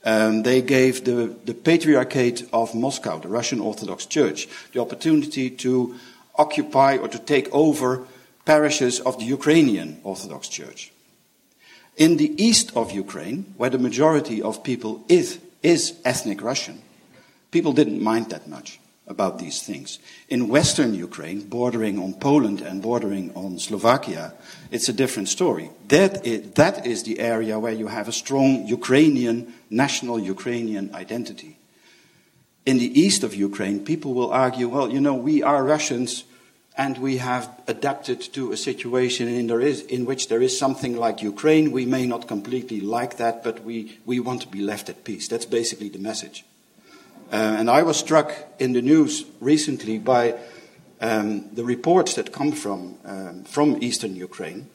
Um, 0.04 0.44
they 0.44 0.62
gave 0.62 1.06
the, 1.06 1.34
the 1.46 1.54
Patriarchate 1.54 2.50
of 2.52 2.76
Moscow, 2.76 3.20
the 3.20 3.30
Russian 3.30 3.62
Orthodox 3.62 4.06
Church, 4.06 4.50
the 4.74 4.82
opportunity 4.82 5.50
to 5.52 5.96
occupy 6.36 6.98
or 6.98 7.08
to 7.08 7.20
take 7.20 7.48
over 7.54 8.06
parishes 8.44 9.00
of 9.00 9.20
the 9.20 9.26
Ukrainian 9.26 10.02
Orthodox 10.04 10.50
Church. 10.50 10.92
In 12.02 12.18
the 12.18 12.34
east 12.44 12.76
of 12.76 12.92
Ukraine, 12.92 13.54
where 13.58 13.70
the 13.70 13.78
majority 13.78 14.42
of 14.42 14.64
people 14.64 15.06
is, 15.08 15.38
is 15.62 15.94
ethnic 16.04 16.42
Russian, 16.42 16.82
people 17.52 17.74
didn't 17.74 18.02
mind 18.02 18.32
that 18.32 18.48
much 18.48 18.80
about 19.06 19.38
these 19.38 19.62
things. 19.62 20.00
In 20.28 20.48
western 20.48 20.96
Ukraine, 20.96 21.42
bordering 21.42 22.00
on 22.00 22.16
Poland 22.16 22.60
and 22.62 22.82
bordering 22.82 23.32
on 23.36 23.60
Slovakia, 23.60 24.34
it's 24.72 24.90
a 24.90 24.94
different 24.94 25.30
story. 25.30 25.70
That 25.90 26.26
is, 26.26 26.50
that 26.54 26.88
is 26.88 27.04
the 27.04 27.20
area 27.20 27.60
where 27.60 27.72
you 27.72 27.86
have 27.86 28.08
a 28.08 28.20
strong 28.24 28.66
Ukrainian, 28.66 29.54
national 29.70 30.18
Ukrainian 30.18 30.96
identity. 30.96 31.60
In 32.66 32.80
the 32.80 33.00
east 33.00 33.22
of 33.24 33.36
Ukraine, 33.36 33.86
people 33.86 34.16
will 34.16 34.32
argue, 34.32 34.70
well, 34.70 34.90
you 34.90 35.02
know, 35.02 35.14
we 35.14 35.44
are 35.44 35.64
Russians 35.64 36.24
and 36.82 36.98
we 36.98 37.18
have 37.18 37.48
adapted 37.68 38.20
to 38.34 38.52
a 38.52 38.58
situation 38.58 39.28
in, 39.28 39.46
there 39.46 39.62
is, 39.62 39.82
in 39.82 40.04
which 40.04 40.30
there 40.30 40.42
is 40.42 40.58
something 40.58 40.98
like 40.98 41.22
Ukraine. 41.22 41.72
We 41.72 41.86
may 41.86 42.08
not 42.08 42.28
completely 42.28 42.82
like 42.82 43.18
that, 43.18 43.44
but 43.44 43.64
we, 43.64 44.00
we 44.08 44.20
want 44.20 44.42
to 44.42 44.48
be 44.48 44.62
left 44.62 44.90
at 44.90 45.04
peace. 45.04 45.28
That's 45.28 45.46
basically 45.46 45.90
the 45.90 46.00
message. 46.00 46.44
Uh, 47.32 47.36
and 47.60 47.70
I 47.70 47.84
was 47.84 47.98
struck 47.98 48.34
in 48.58 48.74
the 48.74 48.82
news 48.82 49.26
recently 49.40 50.00
by 50.00 50.34
um, 51.02 51.54
the 51.54 51.64
reports 51.64 52.16
that 52.16 52.34
come 52.34 52.52
from, 52.52 52.98
um, 53.06 53.44
from 53.44 53.78
eastern 53.84 54.16
Ukraine. 54.16 54.68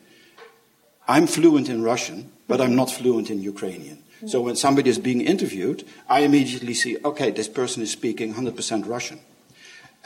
I'm 1.09 1.27
fluent 1.27 1.69
in 1.69 1.83
Russian, 1.83 2.31
but 2.47 2.61
I'm 2.61 2.77
not 2.77 2.89
fluent 2.89 3.31
in 3.31 3.43
Ukrainian. 3.43 3.99
So 4.29 4.41
when 4.43 4.55
somebody 4.55 4.91
is 4.91 5.01
being 5.01 5.23
interviewed, 5.23 5.85
I 6.09 6.21
immediately 6.21 6.75
see, 6.75 6.99
okay, 7.05 7.33
this 7.33 7.49
person 7.49 7.83
is 7.83 7.91
speaking 7.91 8.35
100% 8.35 8.87
Russian. 8.87 9.19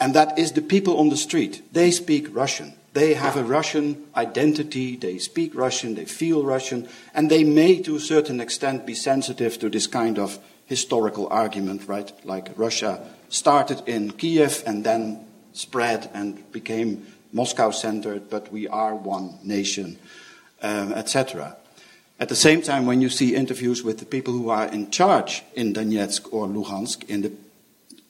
And 0.01 0.15
that 0.15 0.39
is 0.39 0.53
the 0.53 0.63
people 0.63 0.99
on 0.99 1.11
the 1.11 1.17
street. 1.17 1.63
They 1.73 1.91
speak 1.91 2.35
Russian. 2.35 2.73
They 2.95 3.15
have 3.15 3.37
a 3.37 3.45
Russian 3.45 4.07
identity. 4.17 4.97
They 4.97 5.19
speak 5.19 5.55
Russian. 5.55 5.95
They 5.95 6.07
feel 6.07 6.43
Russian. 6.43 6.89
And 7.15 7.31
they 7.31 7.45
may, 7.45 7.81
to 7.83 7.97
a 7.97 8.01
certain 8.01 8.41
extent, 8.41 8.87
be 8.87 8.95
sensitive 8.95 9.59
to 9.61 9.69
this 9.69 9.87
kind 9.87 10.19
of 10.19 10.39
historical 10.67 11.29
argument, 11.29 11.87
right? 11.87 12.11
Like 12.25 12.51
Russia 12.57 13.07
started 13.29 13.83
in 13.87 14.13
Kiev 14.13 14.63
and 14.67 14.83
then 14.83 15.25
spread 15.53 16.09
and 16.15 16.51
became 16.51 17.07
Moscow 17.33 17.71
centered, 17.71 18.31
but 18.31 18.51
we 18.51 18.67
are 18.67 18.95
one 18.95 19.39
nation, 19.45 19.99
um, 20.63 20.93
etc. 20.93 21.57
At 22.19 22.29
the 22.29 22.37
same 22.37 22.61
time, 22.63 22.87
when 22.87 23.01
you 23.01 23.09
see 23.09 23.35
interviews 23.35 23.85
with 23.85 23.99
the 23.99 24.05
people 24.05 24.33
who 24.33 24.51
are 24.51 24.67
in 24.67 24.91
charge 24.91 25.43
in 25.55 25.73
Donetsk 25.73 26.33
or 26.33 26.47
Luhansk, 26.47 27.09
in 27.09 27.23
the 27.23 27.33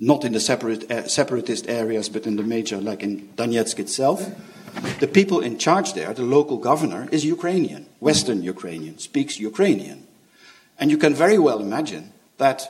not 0.01 0.25
in 0.25 0.33
the 0.33 0.41
separate, 0.41 0.91
uh, 0.91 1.07
separatist 1.07 1.69
areas, 1.69 2.09
but 2.09 2.27
in 2.27 2.37
the 2.37 2.43
major, 2.43 2.81
like 2.81 3.03
in 3.03 3.29
Donetsk 3.37 3.79
itself. 3.79 4.27
The 4.99 5.09
people 5.09 5.41
in 5.41 5.59
charge 5.59 5.93
there, 5.93 6.15
the 6.15 6.23
local 6.23 6.57
governor, 6.57 7.09
is 7.13 7.25
Ukrainian, 7.25 7.87
Western 8.01 8.43
Ukrainian, 8.43 8.99
speaks 8.99 9.39
Ukrainian. 9.39 10.07
And 10.79 10.91
you 10.91 10.97
can 10.97 11.15
very 11.15 11.39
well 11.39 11.61
imagine 11.61 12.13
that 12.39 12.63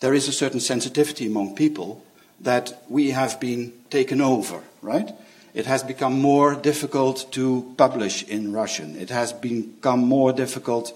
there 0.00 0.14
is 0.14 0.28
a 0.28 0.32
certain 0.32 0.60
sensitivity 0.60 1.26
among 1.26 1.56
people 1.56 2.04
that 2.40 2.82
we 2.88 3.10
have 3.10 3.40
been 3.40 3.72
taken 3.90 4.20
over, 4.20 4.62
right? 4.82 5.10
It 5.54 5.66
has 5.66 5.82
become 5.82 6.20
more 6.20 6.54
difficult 6.54 7.32
to 7.32 7.74
publish 7.76 8.22
in 8.24 8.52
Russian. 8.52 8.96
It 8.96 9.10
has 9.10 9.32
become 9.32 10.04
more 10.04 10.32
difficult 10.32 10.92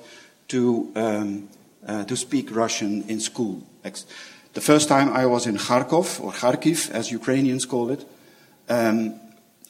to, 0.49 0.93
um, 0.95 1.49
uh, 1.87 2.05
to 2.05 2.17
speak 2.17 2.55
Russian 2.55 3.05
in 3.09 3.21
school. 3.21 3.63
The 4.55 4.61
first 4.61 4.89
time 4.89 5.13
I 5.13 5.27
was 5.27 5.47
in 5.47 5.57
Kharkov, 5.57 6.21
or 6.21 6.33
Kharkiv, 6.33 6.91
as 6.91 7.11
Ukrainians 7.11 7.67
call 7.67 7.91
it, 7.91 8.05
um, 8.69 9.21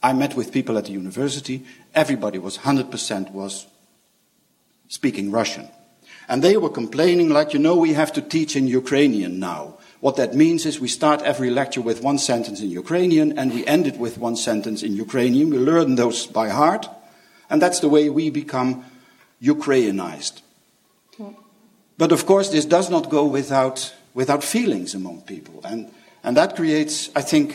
I 0.03 0.13
met 0.13 0.37
with 0.37 0.53
people 0.53 0.79
at 0.79 0.85
the 0.85 0.93
university. 0.93 1.65
Everybody 1.95 2.39
was 2.39 2.59
100% 2.59 3.33
was 3.33 3.67
speaking 4.89 5.31
Russian. 5.31 5.69
And 6.29 6.43
they 6.43 6.57
were 6.57 6.71
complaining, 6.71 7.31
like, 7.31 7.53
you 7.53 7.59
know, 7.59 7.77
we 7.77 7.95
have 7.95 8.13
to 8.13 8.23
teach 8.23 8.55
in 8.55 8.67
Ukrainian 8.67 9.39
now. 9.39 9.79
What 10.01 10.17
that 10.17 10.35
means 10.35 10.65
is 10.67 10.79
we 10.79 10.89
start 10.89 11.23
every 11.23 11.51
lecture 11.51 11.81
with 11.81 12.03
one 12.03 12.19
sentence 12.19 12.61
in 12.61 12.71
Ukrainian 12.71 13.37
and 13.37 13.53
we 13.53 13.67
end 13.67 13.87
it 13.87 13.99
with 13.99 14.19
one 14.19 14.37
sentence 14.37 14.83
in 14.83 14.95
Ukrainian. 14.95 15.51
We 15.51 15.59
learn 15.59 15.97
those 15.97 16.27
by 16.27 16.51
heart. 16.51 16.89
And 17.51 17.61
that's 17.61 17.81
the 17.81 17.89
way 17.89 18.09
we 18.09 18.31
become 18.31 18.85
Ukrainized. 19.43 20.43
But 21.97 22.13
of 22.13 22.27
course, 22.27 22.51
this 22.51 22.65
does 22.65 22.91
not 22.91 23.11
go 23.11 23.25
without 23.25 23.93
without 24.19 24.43
feelings 24.43 24.97
among 24.97 25.23
people. 25.23 25.61
And, 25.63 25.93
and 26.25 26.37
that 26.37 26.57
creates, 26.57 27.09
I 27.15 27.23
think, 27.23 27.55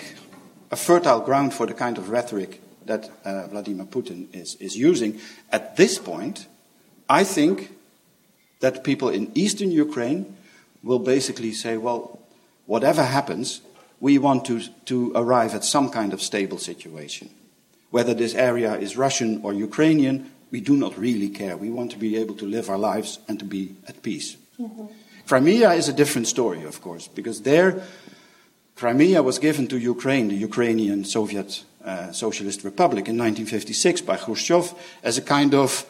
a 0.72 0.77
fertile 0.77 1.20
ground 1.20 1.53
for 1.53 1.67
the 1.67 1.74
kind 1.74 1.98
of 1.98 2.10
rhetoric 2.10 2.62
that 2.86 3.12
uh, 3.25 3.48
Vladimir 3.48 3.86
Putin 3.86 4.34
is, 4.34 4.55
is 4.62 4.77
using. 4.77 5.20
At 5.51 5.75
this 5.75 6.00
point, 6.00 6.48
I 7.10 7.25
think 7.25 7.75
that 8.62 8.86
people 8.86 9.10
in 9.10 9.29
eastern 9.36 9.72
Ukraine 9.72 10.38
will 10.84 11.00
basically 11.00 11.51
say, 11.51 11.75
well, 11.75 12.22
whatever 12.65 13.03
happens, 13.03 13.60
we 14.00 14.17
want 14.17 14.46
to, 14.46 14.62
to 14.86 15.12
arrive 15.15 15.53
at 15.53 15.65
some 15.65 15.89
kind 15.89 16.13
of 16.13 16.22
stable 16.22 16.60
situation. 16.60 17.29
Whether 17.91 18.13
this 18.13 18.36
area 18.36 18.75
is 18.75 18.96
Russian 18.96 19.41
or 19.43 19.51
Ukrainian, 19.51 20.32
we 20.50 20.62
do 20.62 20.77
not 20.77 20.98
really 20.98 21.27
care. 21.27 21.58
We 21.58 21.72
want 21.72 21.91
to 21.91 21.98
be 21.98 22.15
able 22.15 22.36
to 22.36 22.46
live 22.46 22.70
our 22.70 22.77
lives 22.77 23.20
and 23.27 23.38
to 23.39 23.46
be 23.46 23.75
at 23.86 24.01
peace. 24.01 24.38
Mm-hmm. 24.58 25.02
Crimea 25.27 25.72
is 25.74 25.88
a 25.88 25.94
different 25.94 26.27
story, 26.27 26.63
of 26.63 26.82
course, 26.82 27.08
because 27.08 27.42
there, 27.42 27.84
Crimea 28.75 29.24
was 29.24 29.39
given 29.39 29.68
to 29.68 29.77
Ukraine, 29.77 30.27
the 30.27 30.36
Ukrainian 30.36 31.06
Soviet 31.06 31.63
uh, 31.84 32.12
Socialist 32.12 32.63
Republic, 32.63 33.08
in 33.08 33.18
1956 33.18 34.01
by 34.01 34.18
Khrushchev 34.18 34.74
as 35.03 35.18
a 35.18 35.22
kind 35.22 35.53
of 35.53 35.86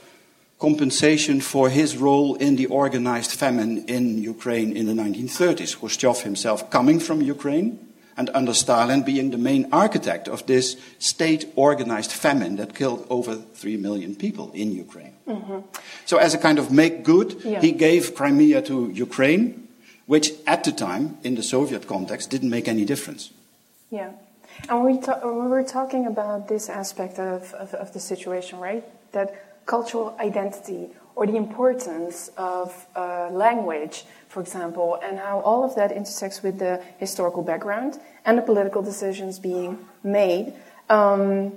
compensation 0.59 1.41
for 1.41 1.69
his 1.69 1.97
role 1.97 2.35
in 2.35 2.55
the 2.55 2.67
organized 2.67 3.31
famine 3.31 3.83
in 3.87 4.21
Ukraine 4.21 4.75
in 4.77 4.85
the 4.85 4.93
1930s. 4.93 5.77
Khrushchev 5.77 6.21
himself 6.21 6.69
coming 6.69 6.99
from 6.99 7.21
Ukraine 7.21 7.92
and 8.17 8.29
under 8.33 8.53
Stalin 8.53 9.03
being 9.03 9.31
the 9.31 9.37
main 9.37 9.67
architect 9.71 10.27
of 10.27 10.45
this 10.45 10.77
state 10.99 11.51
organized 11.55 12.11
famine 12.11 12.55
that 12.57 12.75
killed 12.75 13.05
over 13.09 13.35
3 13.35 13.77
million 13.77 14.15
people 14.15 14.51
in 14.53 14.71
Ukraine. 14.71 15.13
Mm-hmm. 15.27 15.59
So, 16.05 16.17
as 16.17 16.33
a 16.33 16.37
kind 16.37 16.59
of 16.59 16.71
make 16.71 17.03
good, 17.03 17.41
yeah. 17.43 17.61
he 17.61 17.71
gave 17.71 18.15
Crimea 18.15 18.61
to 18.63 18.89
Ukraine, 18.91 19.67
which 20.05 20.33
at 20.45 20.63
the 20.63 20.71
time, 20.71 21.17
in 21.23 21.35
the 21.35 21.43
Soviet 21.43 21.87
context, 21.87 22.29
didn't 22.29 22.49
make 22.49 22.67
any 22.67 22.85
difference. 22.85 23.31
Yeah. 23.89 24.11
And 24.69 24.83
we, 24.83 24.99
ta- 24.99 25.19
we 25.23 25.47
were 25.47 25.63
talking 25.63 26.05
about 26.05 26.47
this 26.47 26.69
aspect 26.69 27.19
of, 27.19 27.53
of, 27.53 27.73
of 27.73 27.93
the 27.93 27.99
situation, 27.99 28.59
right? 28.59 28.83
That 29.13 29.65
cultural 29.65 30.15
identity 30.19 30.89
or 31.15 31.27
the 31.27 31.35
importance 31.35 32.29
of 32.37 32.87
uh, 32.95 33.29
language, 33.29 34.05
for 34.29 34.41
example, 34.41 34.99
and 35.03 35.19
how 35.19 35.39
all 35.41 35.63
of 35.63 35.75
that 35.75 35.91
intersects 35.91 36.41
with 36.41 36.59
the 36.59 36.81
historical 36.97 37.43
background 37.43 37.99
and 38.25 38.37
the 38.37 38.41
political 38.41 38.81
decisions 38.81 39.39
being 39.39 39.77
made. 40.03 40.53
Um, 40.89 41.53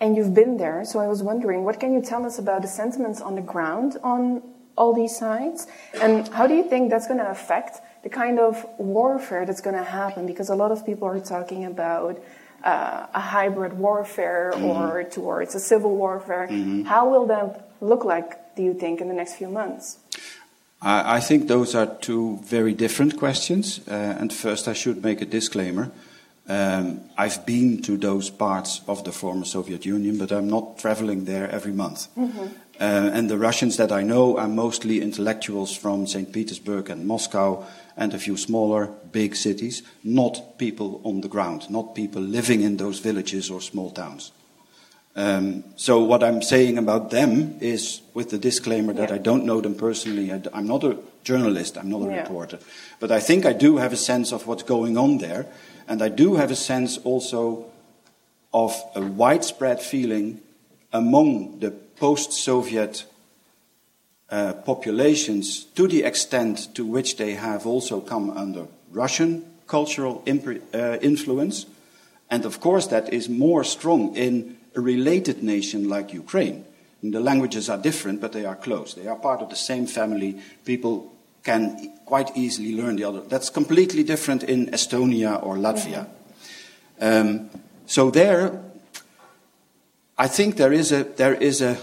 and 0.00 0.16
you've 0.16 0.34
been 0.34 0.58
there, 0.58 0.84
so 0.84 1.00
I 1.00 1.08
was 1.08 1.22
wondering, 1.22 1.64
what 1.64 1.80
can 1.80 1.92
you 1.92 2.00
tell 2.00 2.24
us 2.24 2.38
about 2.38 2.62
the 2.62 2.68
sentiments 2.68 3.20
on 3.20 3.34
the 3.34 3.42
ground 3.42 3.96
on 4.02 4.42
all 4.76 4.94
these 4.94 5.16
sides? 5.16 5.66
And 6.00 6.28
how 6.28 6.46
do 6.46 6.54
you 6.54 6.62
think 6.62 6.90
that's 6.90 7.06
going 7.06 7.18
to 7.18 7.28
affect 7.28 7.80
the 8.04 8.08
kind 8.08 8.38
of 8.38 8.64
warfare 8.78 9.44
that's 9.44 9.60
going 9.60 9.76
to 9.76 9.84
happen? 9.84 10.26
Because 10.26 10.48
a 10.48 10.54
lot 10.54 10.70
of 10.70 10.86
people 10.86 11.08
are 11.08 11.20
talking 11.20 11.64
about 11.64 12.22
uh, 12.62 13.06
a 13.12 13.20
hybrid 13.20 13.72
warfare 13.72 14.52
mm-hmm. 14.54 14.64
or 14.64 15.04
towards 15.04 15.54
a 15.54 15.60
civil 15.60 15.96
warfare. 15.96 16.48
Mm-hmm. 16.48 16.84
How 16.84 17.08
will 17.08 17.26
that 17.26 17.70
look 17.80 18.04
like 18.04 18.47
do 18.58 18.64
you 18.64 18.74
think, 18.74 19.00
in 19.00 19.06
the 19.08 19.14
next 19.14 19.36
few 19.36 19.48
months? 19.48 19.98
I, 20.82 21.20
think 21.20 21.46
those 21.46 21.74
are 21.74 21.86
two 21.86 22.40
very 22.42 22.74
different 22.74 23.16
questions. 23.16 23.80
Uh, 23.88 24.16
and 24.20 24.32
first, 24.32 24.68
I 24.68 24.74
should 24.74 25.02
make 25.02 25.22
a 25.22 25.26
disclaimer. 25.26 25.90
Um, 26.48 27.00
I've 27.16 27.46
been 27.46 27.82
to 27.82 27.96
those 27.96 28.30
parts 28.30 28.80
of 28.88 29.04
the 29.04 29.12
former 29.12 29.44
Soviet 29.44 29.86
Union, 29.86 30.18
but 30.18 30.32
I'm 30.32 30.48
not 30.48 30.78
traveling 30.78 31.24
there 31.24 31.48
every 31.50 31.72
month. 31.72 32.08
Mm-hmm. 32.16 32.46
Uh, 32.80 33.10
and 33.14 33.30
the 33.30 33.38
Russians 33.38 33.76
that 33.76 33.92
I 33.92 34.02
know 34.02 34.38
are 34.38 34.48
mostly 34.48 35.02
intellectuals 35.02 35.76
from 35.76 36.06
St. 36.06 36.32
Petersburg 36.32 36.90
and 36.90 37.06
Moscow 37.06 37.64
and 37.96 38.14
a 38.14 38.18
few 38.18 38.36
smaller, 38.36 38.88
big 39.12 39.36
cities, 39.36 39.82
not 40.02 40.58
people 40.58 41.00
on 41.04 41.20
the 41.20 41.28
ground, 41.28 41.70
not 41.70 41.94
people 41.94 42.22
living 42.22 42.62
in 42.62 42.76
those 42.76 42.98
villages 42.98 43.50
or 43.50 43.60
small 43.60 43.90
towns. 43.90 44.32
Um, 45.18 45.64
so 45.74 46.04
what 46.04 46.22
I'm 46.22 46.42
saying 46.42 46.78
about 46.78 47.10
them 47.10 47.58
is 47.60 48.02
with 48.14 48.30
the 48.30 48.38
disclaimer 48.38 48.92
that 48.92 49.08
yeah. 49.08 49.16
I 49.16 49.18
don't 49.18 49.44
know 49.44 49.60
them 49.60 49.74
personally. 49.74 50.32
I, 50.32 50.40
am 50.54 50.68
not 50.68 50.84
a 50.84 50.96
journalist. 51.24 51.76
I'm 51.76 51.90
not 51.90 52.02
a 52.02 52.04
yeah. 52.04 52.22
reporter, 52.22 52.60
but 53.00 53.10
I 53.10 53.18
think 53.18 53.44
I 53.44 53.52
do 53.52 53.78
have 53.78 53.92
a 53.92 53.96
sense 53.96 54.30
of 54.32 54.46
what's 54.46 54.62
going 54.62 54.96
on 54.96 55.18
there, 55.18 55.46
and 55.88 56.02
I 56.02 56.08
do 56.08 56.36
have 56.36 56.52
a 56.52 56.56
sense 56.56 56.98
also 56.98 57.66
of 58.54 58.80
a 58.94 59.00
widespread 59.00 59.82
feeling 59.82 60.40
among 60.92 61.58
the 61.58 61.72
post-Soviet 61.72 63.04
uh, 64.30 64.52
populations 64.52 65.64
to 65.74 65.88
the 65.88 66.04
extent 66.04 66.72
to 66.76 66.86
which 66.86 67.16
they 67.16 67.34
have 67.34 67.66
also 67.66 68.00
come 68.00 68.30
under 68.30 68.68
Russian 68.92 69.44
cultural 69.66 70.22
uh, 70.28 70.98
influence. 71.02 71.66
And 72.30 72.44
of 72.44 72.60
course, 72.60 72.86
that 72.86 73.12
is 73.12 73.28
more 73.28 73.64
strong 73.64 74.14
in 74.14 74.57
a 74.78 74.80
related 74.80 75.42
nation 75.42 75.88
like 75.88 76.12
Ukraine. 76.12 76.64
And 77.02 77.12
the 77.12 77.20
languages 77.20 77.68
are 77.68 77.78
different, 77.78 78.20
but 78.20 78.32
they 78.32 78.44
are 78.44 78.56
close. 78.56 78.94
They 78.94 79.08
are 79.08 79.16
part 79.16 79.42
of 79.42 79.50
the 79.50 79.56
same 79.56 79.86
family. 79.86 80.40
People 80.64 81.12
can 81.42 81.92
quite 82.06 82.36
easily 82.36 82.74
learn 82.74 82.96
the 82.96 83.04
other. 83.04 83.20
That's 83.20 83.50
completely 83.50 84.02
different 84.02 84.42
in 84.44 84.66
Estonia 84.66 85.42
or 85.42 85.56
Latvia. 85.56 86.06
Um, 87.00 87.50
so 87.86 88.10
there, 88.10 88.62
I 90.16 90.28
think 90.28 90.56
there 90.56 90.72
is 90.72 90.92
a 90.92 91.04
there 91.04 91.34
is 91.34 91.60
a 91.62 91.76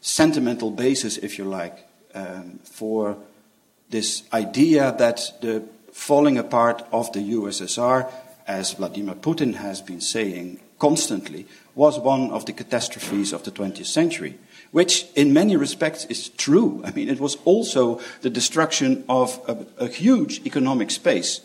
sentimental 0.00 0.70
basis, 0.70 1.18
if 1.18 1.38
you 1.38 1.44
like, 1.44 1.76
um, 2.14 2.58
for 2.64 3.16
this 3.90 4.22
idea 4.32 4.94
that 4.98 5.20
the 5.40 5.62
falling 5.92 6.38
apart 6.38 6.82
of 6.92 7.12
the 7.12 7.20
USSR, 7.20 8.10
as 8.46 8.72
Vladimir 8.72 9.14
Putin 9.14 9.54
has 9.54 9.80
been 9.80 10.00
saying 10.00 10.60
constantly, 10.78 11.46
was 11.74 11.98
one 11.98 12.30
of 12.30 12.46
the 12.46 12.52
catastrophes 12.52 13.32
of 13.32 13.42
the 13.42 13.50
20th 13.50 13.86
century, 13.86 14.38
which 14.70 15.06
in 15.14 15.32
many 15.32 15.56
respects 15.56 16.04
is 16.06 16.28
true. 16.30 16.82
I 16.84 16.92
mean, 16.92 17.08
it 17.08 17.20
was 17.20 17.36
also 17.44 18.00
the 18.22 18.30
destruction 18.30 19.04
of 19.08 19.40
a, 19.48 19.84
a 19.84 19.88
huge 19.88 20.44
economic 20.46 20.90
space, 20.90 21.40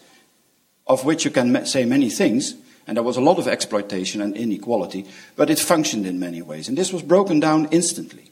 of 0.88 1.06
which 1.06 1.26
you 1.26 1.32
can 1.32 1.66
say 1.66 1.86
many 1.86 2.10
things, 2.10 2.56
and 2.88 2.98
there 2.98 3.04
was 3.04 3.18
a 3.18 3.22
lot 3.22 3.38
of 3.38 3.48
exploitation 3.48 4.22
and 4.22 4.36
inequality, 4.36 5.06
but 5.36 5.50
it 5.50 5.60
functioned 5.60 6.08
in 6.08 6.20
many 6.20 6.42
ways. 6.42 6.68
And 6.68 6.78
this 6.78 6.92
was 6.92 7.04
broken 7.04 7.40
down 7.40 7.68
instantly. 7.70 8.32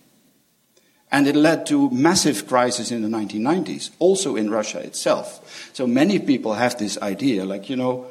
And 1.12 1.27
it 1.27 1.36
led 1.36 1.68
to 1.68 1.89
massive 1.92 2.48
crisis 2.48 2.92
in 2.92 3.01
the 3.01 3.08
1990s, 3.08 3.92
also 4.00 4.36
in 4.36 4.50
Russia 4.50 4.80
itself. 4.80 5.70
So 5.74 5.88
many 5.88 6.20
people 6.20 6.56
have 6.56 6.77
this 6.77 6.98
idea, 6.98 7.46
like, 7.46 7.70
you 7.70 7.75
know, 7.75 8.08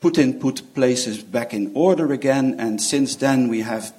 Putin 0.00 0.40
put 0.40 0.74
places 0.74 1.22
back 1.22 1.52
in 1.52 1.72
order 1.74 2.12
again, 2.12 2.54
and 2.58 2.80
since 2.80 3.16
then 3.16 3.48
we 3.48 3.62
have 3.62 3.92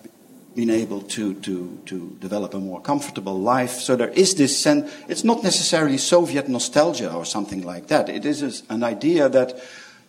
been 0.56 0.70
able 0.70 1.02
to, 1.02 1.34
to, 1.36 1.80
to 1.86 2.18
develop 2.20 2.54
a 2.54 2.60
more 2.60 2.82
comfortable 2.82 3.40
life. 3.40 3.80
So 3.80 3.96
there 3.96 4.10
is 4.10 4.36
this 4.36 4.58
sense, 4.58 4.92
it's 5.08 5.24
not 5.24 5.44
necessarily 5.44 5.98
Soviet 5.98 6.48
nostalgia 6.48 7.14
or 7.14 7.26
something 7.26 7.64
like 7.64 7.88
that. 7.88 8.10
It 8.10 8.26
is 8.26 8.64
an 8.70 8.84
idea 8.84 9.30
that, 9.30 9.60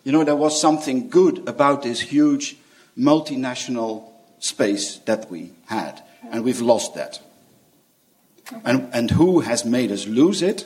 you 0.03 0.11
know, 0.11 0.23
there 0.23 0.35
was 0.35 0.59
something 0.59 1.09
good 1.09 1.47
about 1.47 1.83
this 1.83 1.99
huge 2.01 2.57
multinational 2.97 4.09
space 4.39 4.97
that 5.05 5.29
we 5.29 5.51
had, 5.67 6.01
and 6.31 6.43
we've 6.43 6.61
lost 6.61 6.95
that. 6.95 7.19
And, 8.65 8.89
and 8.93 9.11
who 9.11 9.41
has 9.41 9.63
made 9.63 9.91
us 9.91 10.07
lose 10.07 10.41
it? 10.41 10.65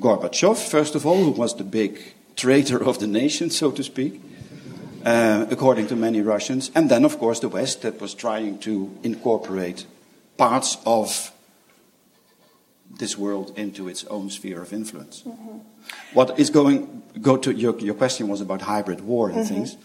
Gorbachev, 0.00 0.56
first 0.56 0.94
of 0.94 1.06
all, 1.06 1.24
who 1.24 1.30
was 1.30 1.56
the 1.56 1.64
big 1.64 1.98
traitor 2.36 2.82
of 2.82 2.98
the 2.98 3.06
nation, 3.06 3.50
so 3.50 3.70
to 3.70 3.82
speak, 3.82 4.20
uh, 5.04 5.46
according 5.50 5.86
to 5.88 5.96
many 5.96 6.20
Russians. 6.20 6.70
And 6.74 6.90
then, 6.90 7.04
of 7.04 7.18
course, 7.18 7.40
the 7.40 7.48
West 7.48 7.82
that 7.82 8.00
was 8.00 8.14
trying 8.14 8.58
to 8.60 8.90
incorporate 9.02 9.86
parts 10.36 10.78
of 10.86 11.32
this 12.98 13.16
world 13.16 13.52
into 13.56 13.88
its 13.88 14.04
own 14.04 14.30
sphere 14.30 14.62
of 14.62 14.72
influence. 14.72 15.22
Mm-hmm. 15.22 15.58
What 16.12 16.38
is 16.38 16.50
going, 16.50 17.02
go 17.20 17.36
to 17.36 17.52
your, 17.52 17.78
your 17.78 17.94
question 17.94 18.28
was 18.28 18.40
about 18.40 18.62
hybrid 18.62 19.00
war 19.00 19.28
and 19.28 19.38
mm-hmm. 19.38 19.54
things. 19.54 19.76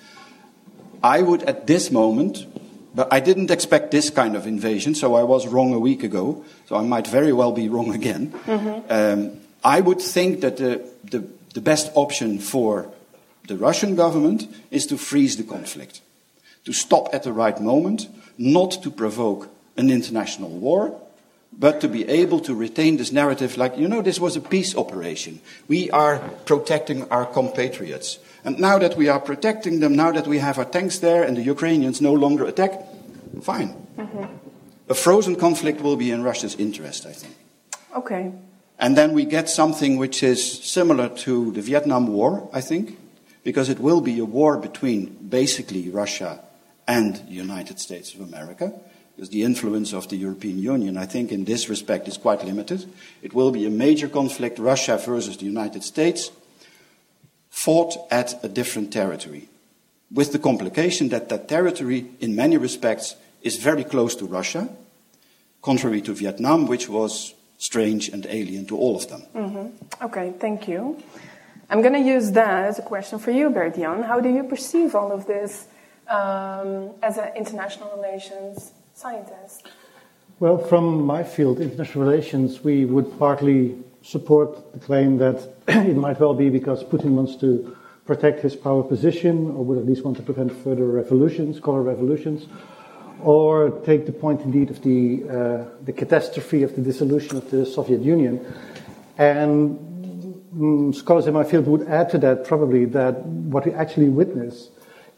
I 1.03 1.21
would, 1.21 1.43
at 1.43 1.67
this 1.67 1.91
moment, 1.91 2.45
but 2.93 3.07
I 3.11 3.19
didn't 3.19 3.51
expect 3.51 3.91
this 3.91 4.09
kind 4.09 4.35
of 4.35 4.47
invasion, 4.47 4.95
so 4.95 5.15
I 5.15 5.23
was 5.23 5.47
wrong 5.47 5.73
a 5.73 5.79
week 5.79 6.03
ago, 6.03 6.43
so 6.65 6.75
I 6.75 6.81
might 6.81 7.07
very 7.07 7.31
well 7.31 7.51
be 7.51 7.69
wrong 7.69 7.93
again. 7.93 8.33
Mm-hmm. 8.45 8.91
Um, 8.91 9.39
I 9.63 9.81
would 9.81 10.01
think 10.01 10.41
that 10.41 10.57
the, 10.57 10.83
the, 11.03 11.27
the 11.53 11.61
best 11.61 11.91
option 11.95 12.39
for 12.39 12.91
the 13.47 13.57
Russian 13.57 13.95
government 13.95 14.47
is 14.71 14.85
to 14.87 14.97
freeze 14.97 15.37
the 15.37 15.43
conflict, 15.43 16.01
to 16.65 16.73
stop 16.73 17.13
at 17.13 17.23
the 17.23 17.33
right 17.33 17.59
moment, 17.59 18.07
not 18.37 18.83
to 18.83 18.91
provoke 18.91 19.49
an 19.77 19.89
international 19.89 20.49
war, 20.49 20.99
but 21.57 21.81
to 21.81 21.87
be 21.87 22.07
able 22.07 22.39
to 22.41 22.53
retain 22.53 22.97
this 22.97 23.11
narrative 23.11 23.57
like, 23.57 23.77
you 23.77 23.87
know, 23.87 24.01
this 24.01 24.19
was 24.19 24.35
a 24.35 24.41
peace 24.41 24.75
operation. 24.75 25.39
We 25.67 25.89
are 25.91 26.19
protecting 26.45 27.09
our 27.09 27.25
compatriots. 27.25 28.19
And 28.43 28.59
now 28.59 28.77
that 28.77 28.95
we 28.95 29.07
are 29.07 29.19
protecting 29.19 29.79
them, 29.79 29.95
now 29.95 30.11
that 30.11 30.27
we 30.27 30.39
have 30.39 30.57
our 30.57 30.65
tanks 30.65 30.99
there 30.99 31.23
and 31.23 31.35
the 31.35 31.41
Ukrainians 31.41 32.01
no 32.01 32.13
longer 32.13 32.45
attack, 32.45 32.83
fine. 33.41 33.75
Mm-hmm. 33.97 34.25
A 34.89 34.93
frozen 34.93 35.35
conflict 35.35 35.81
will 35.81 35.95
be 35.95 36.11
in 36.11 36.21
Russia's 36.23 36.55
interest, 36.55 37.05
I 37.05 37.11
think. 37.13 37.35
Okay. 37.95 38.31
And 38.79 38.95
then 38.95 39.13
we 39.13 39.25
get 39.25 39.49
something 39.49 39.97
which 39.97 40.21
is 40.21 40.63
similar 40.63 41.09
to 41.25 41.51
the 41.51 41.61
Vietnam 41.61 42.07
War, 42.07 42.47
I 42.53 42.61
think, 42.61 42.97
because 43.47 43.69
it 43.69 43.79
will 43.79 44.01
be 44.01 44.19
a 44.19 44.25
war 44.25 44.57
between 44.57 45.05
basically 45.29 45.89
Russia 45.89 46.37
and 46.85 47.15
the 47.15 47.31
United 47.31 47.79
States 47.79 48.13
of 48.13 48.19
America. 48.19 48.73
Because 49.15 49.29
the 49.29 49.43
influence 49.43 49.93
of 49.93 50.09
the 50.09 50.17
European 50.17 50.59
Union, 50.59 50.97
I 50.97 51.05
think, 51.05 51.31
in 51.31 51.45
this 51.45 51.69
respect 51.69 52.09
is 52.09 52.17
quite 52.17 52.43
limited. 52.43 52.83
It 53.21 53.33
will 53.33 53.51
be 53.51 53.65
a 53.65 53.69
major 53.69 54.09
conflict, 54.09 54.59
Russia 54.59 54.97
versus 54.97 55.37
the 55.37 55.45
United 55.45 55.85
States 55.85 56.29
fought 57.49 57.95
at 58.11 58.43
a 58.43 58.49
different 58.49 58.91
territory, 58.91 59.47
with 60.11 60.33
the 60.33 60.39
complication 60.39 61.07
that 61.09 61.29
that 61.29 61.47
territory, 61.47 62.05
in 62.19 62.35
many 62.35 62.57
respects, 62.57 63.15
is 63.43 63.55
very 63.55 63.85
close 63.85 64.13
to 64.17 64.25
Russia, 64.25 64.67
contrary 65.61 66.01
to 66.01 66.13
Vietnam, 66.13 66.67
which 66.67 66.89
was 66.89 67.33
strange 67.59 68.09
and 68.09 68.25
alien 68.25 68.65
to 68.65 68.75
all 68.75 68.97
of 68.97 69.07
them. 69.07 69.23
Mm-hmm. 69.33 70.03
Okay, 70.03 70.33
thank 70.37 70.67
you. 70.67 71.01
I'm 71.69 71.81
going 71.81 71.93
to 71.93 71.99
use 71.99 72.31
that 72.31 72.65
as 72.65 72.79
a 72.79 72.81
question 72.81 73.19
for 73.19 73.31
you, 73.31 73.49
Bert-Jan. 73.49 74.03
How 74.03 74.21
do 74.21 74.29
you 74.29 74.43
perceive 74.43 74.95
all 74.95 75.11
of 75.11 75.27
this 75.27 75.67
um, 76.07 76.91
as 77.03 77.17
an 77.17 77.35
international 77.35 77.93
relations 77.97 78.71
scientist? 78.93 79.67
Well, 80.39 80.57
from 80.57 81.05
my 81.05 81.23
field, 81.23 81.59
international 81.59 82.05
relations, 82.05 82.63
we 82.63 82.85
would 82.85 83.19
partly 83.19 83.75
support 84.01 84.71
the 84.71 84.79
claim 84.79 85.17
that 85.17 85.45
it 85.67 85.97
might 85.97 86.21
well 86.21 86.33
be 86.33 86.49
because 86.49 86.85
Putin 86.85 87.11
wants 87.11 87.35
to 87.37 87.75
protect 88.05 88.39
his 88.39 88.55
power 88.55 88.81
position, 88.81 89.47
or 89.51 89.65
would 89.65 89.77
at 89.77 89.85
least 89.85 90.05
want 90.05 90.15
to 90.15 90.23
prevent 90.23 90.53
further 90.63 90.85
revolutions, 90.85 91.59
color 91.59 91.81
revolutions, 91.81 92.47
or 93.21 93.71
take 93.85 94.05
the 94.05 94.13
point 94.13 94.39
indeed 94.41 94.69
of 94.69 94.81
the 94.83 95.23
uh, 95.27 95.65
the 95.83 95.91
catastrophe 95.91 96.63
of 96.63 96.75
the 96.75 96.81
dissolution 96.81 97.35
of 97.35 97.51
the 97.51 97.65
Soviet 97.65 98.01
Union. 98.01 98.39
And 99.17 99.96
scholars 100.93 101.27
in 101.27 101.33
my 101.33 101.43
field 101.43 101.67
would 101.67 101.87
add 101.87 102.09
to 102.09 102.17
that 102.17 102.45
probably 102.45 102.85
that 102.85 103.25
what 103.25 103.65
we 103.65 103.73
actually 103.73 104.09
witness 104.09 104.69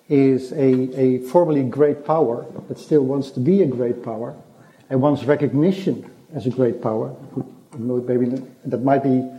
is 0.08 0.52
a, 0.54 0.99
a 0.99 1.19
formerly 1.30 1.63
great 1.63 2.06
power 2.06 2.45
that 2.67 2.80
still 2.80 3.04
wants 3.04 3.32
to 3.32 3.39
be 3.39 3.62
a 3.62 3.67
great 3.67 4.04
power 4.04 4.36
and 4.89 5.02
wants 5.02 5.23
recognition 5.23 6.10
as 6.34 6.45
a 6.45 6.49
great 6.49 6.82
power 6.82 7.15
maybe 7.78 8.41
that 8.65 8.84
might 8.84 9.04
be 9.04 9.30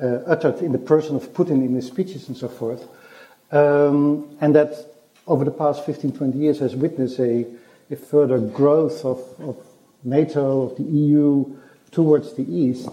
uh, 0.00 0.06
uttered 0.26 0.58
in 0.58 0.72
the 0.72 0.78
person 0.78 1.16
of 1.16 1.22
Putin 1.32 1.64
in 1.64 1.74
his 1.74 1.86
speeches 1.86 2.28
and 2.28 2.36
so 2.36 2.48
forth, 2.48 2.86
um, 3.52 4.36
and 4.40 4.54
that 4.54 4.74
over 5.26 5.44
the 5.44 5.50
past 5.50 5.84
15, 5.84 6.12
20 6.12 6.38
years 6.38 6.58
has 6.58 6.76
witnessed 6.76 7.18
a, 7.18 7.46
a 7.90 7.96
further 7.96 8.38
growth 8.38 9.04
of, 9.04 9.18
of, 9.40 9.56
NATO, 10.04 10.62
of 10.62 10.76
the 10.76 10.84
EU 10.84 11.56
towards 11.90 12.34
the 12.34 12.44
East, 12.44 12.88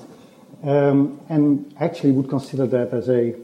um, 0.63 1.19
and 1.29 1.73
actually 1.79 2.11
would 2.11 2.29
consider 2.29 2.65
that 2.67 2.93
as 2.93 3.09
a, 3.09 3.35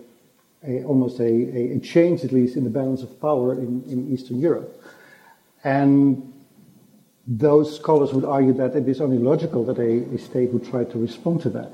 a 0.66 0.84
almost 0.84 1.20
a, 1.20 1.76
a, 1.76 1.80
change, 1.80 2.24
at 2.24 2.32
least, 2.32 2.56
in 2.56 2.64
the 2.64 2.70
balance 2.70 3.04
of 3.04 3.20
power 3.20 3.54
in, 3.54 3.84
in 3.88 4.12
Eastern 4.12 4.40
Europe. 4.40 4.82
And 5.64 6.34
those 7.28 7.76
scholars 7.76 8.14
would 8.14 8.26
argue 8.26 8.54
that 8.54 8.76
it 8.76 8.88
is 8.88 9.02
only 9.02 9.18
logical 9.18 9.66
that 9.66 9.78
a, 9.78 10.16
a 10.16 10.18
state 10.18 10.52
would 10.52 10.70
try 10.70 10.86
to 10.86 10.98
respond 10.98 11.42
to 11.42 11.50
that 11.50 11.72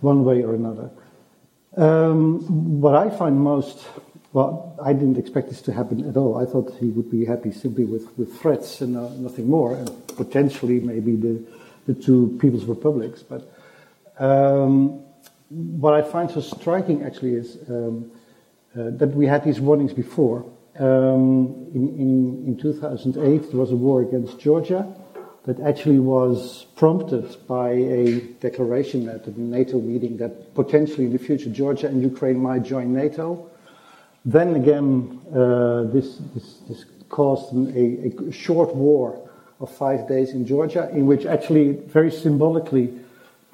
one 0.00 0.24
way 0.24 0.42
or 0.42 0.54
another. 0.54 0.90
Um, 1.76 2.80
what 2.80 2.94
I 2.94 3.10
find 3.10 3.38
most, 3.38 3.84
well, 4.32 4.74
I 4.82 4.94
didn't 4.94 5.18
expect 5.18 5.50
this 5.50 5.60
to 5.62 5.72
happen 5.72 6.08
at 6.08 6.16
all. 6.16 6.38
I 6.38 6.50
thought 6.50 6.74
he 6.80 6.86
would 6.88 7.10
be 7.10 7.26
happy 7.26 7.52
simply 7.52 7.84
with, 7.84 8.16
with 8.18 8.40
threats 8.40 8.80
and 8.80 8.96
uh, 8.96 9.10
nothing 9.10 9.48
more, 9.48 9.74
and 9.74 9.90
potentially 10.16 10.80
maybe 10.80 11.16
the, 11.16 11.44
the 11.86 11.94
two 11.94 12.38
People's 12.40 12.64
Republics. 12.64 13.22
But 13.22 13.52
um, 14.18 15.02
what 15.48 15.94
I 15.94 16.02
find 16.02 16.30
so 16.30 16.40
striking 16.40 17.04
actually 17.04 17.34
is 17.34 17.58
um, 17.68 18.10
uh, 18.74 18.90
that 18.90 19.14
we 19.14 19.26
had 19.26 19.44
these 19.44 19.60
warnings 19.60 19.92
before. 19.92 20.44
Um, 20.78 21.70
in, 21.74 21.88
in, 21.98 22.44
in 22.46 22.58
2008, 22.60 23.50
there 23.50 23.60
was 23.60 23.72
a 23.72 23.76
war 23.76 24.02
against 24.02 24.38
Georgia 24.38 24.86
that 25.44 25.60
actually 25.60 26.00
was 26.00 26.66
prompted 26.74 27.36
by 27.46 27.70
a 27.70 28.20
declaration 28.40 29.08
at 29.08 29.24
the 29.24 29.30
NATO 29.40 29.80
meeting 29.80 30.16
that 30.16 30.54
potentially 30.54 31.06
in 31.06 31.12
the 31.12 31.18
future 31.18 31.48
Georgia 31.48 31.86
and 31.86 32.02
Ukraine 32.02 32.38
might 32.38 32.64
join 32.64 32.92
NATO. 32.92 33.48
Then 34.24 34.56
again, 34.56 35.20
uh, 35.32 35.84
this, 35.84 36.16
this, 36.34 36.58
this, 36.68 36.84
caused 37.08 37.54
a, 37.54 38.08
a, 38.08 38.32
short 38.32 38.74
war 38.74 39.30
of 39.60 39.70
five 39.72 40.08
days 40.08 40.32
in 40.32 40.44
Georgia, 40.44 40.90
in 40.90 41.06
which 41.06 41.24
actually 41.24 41.70
very 41.70 42.10
symbolically 42.10 42.92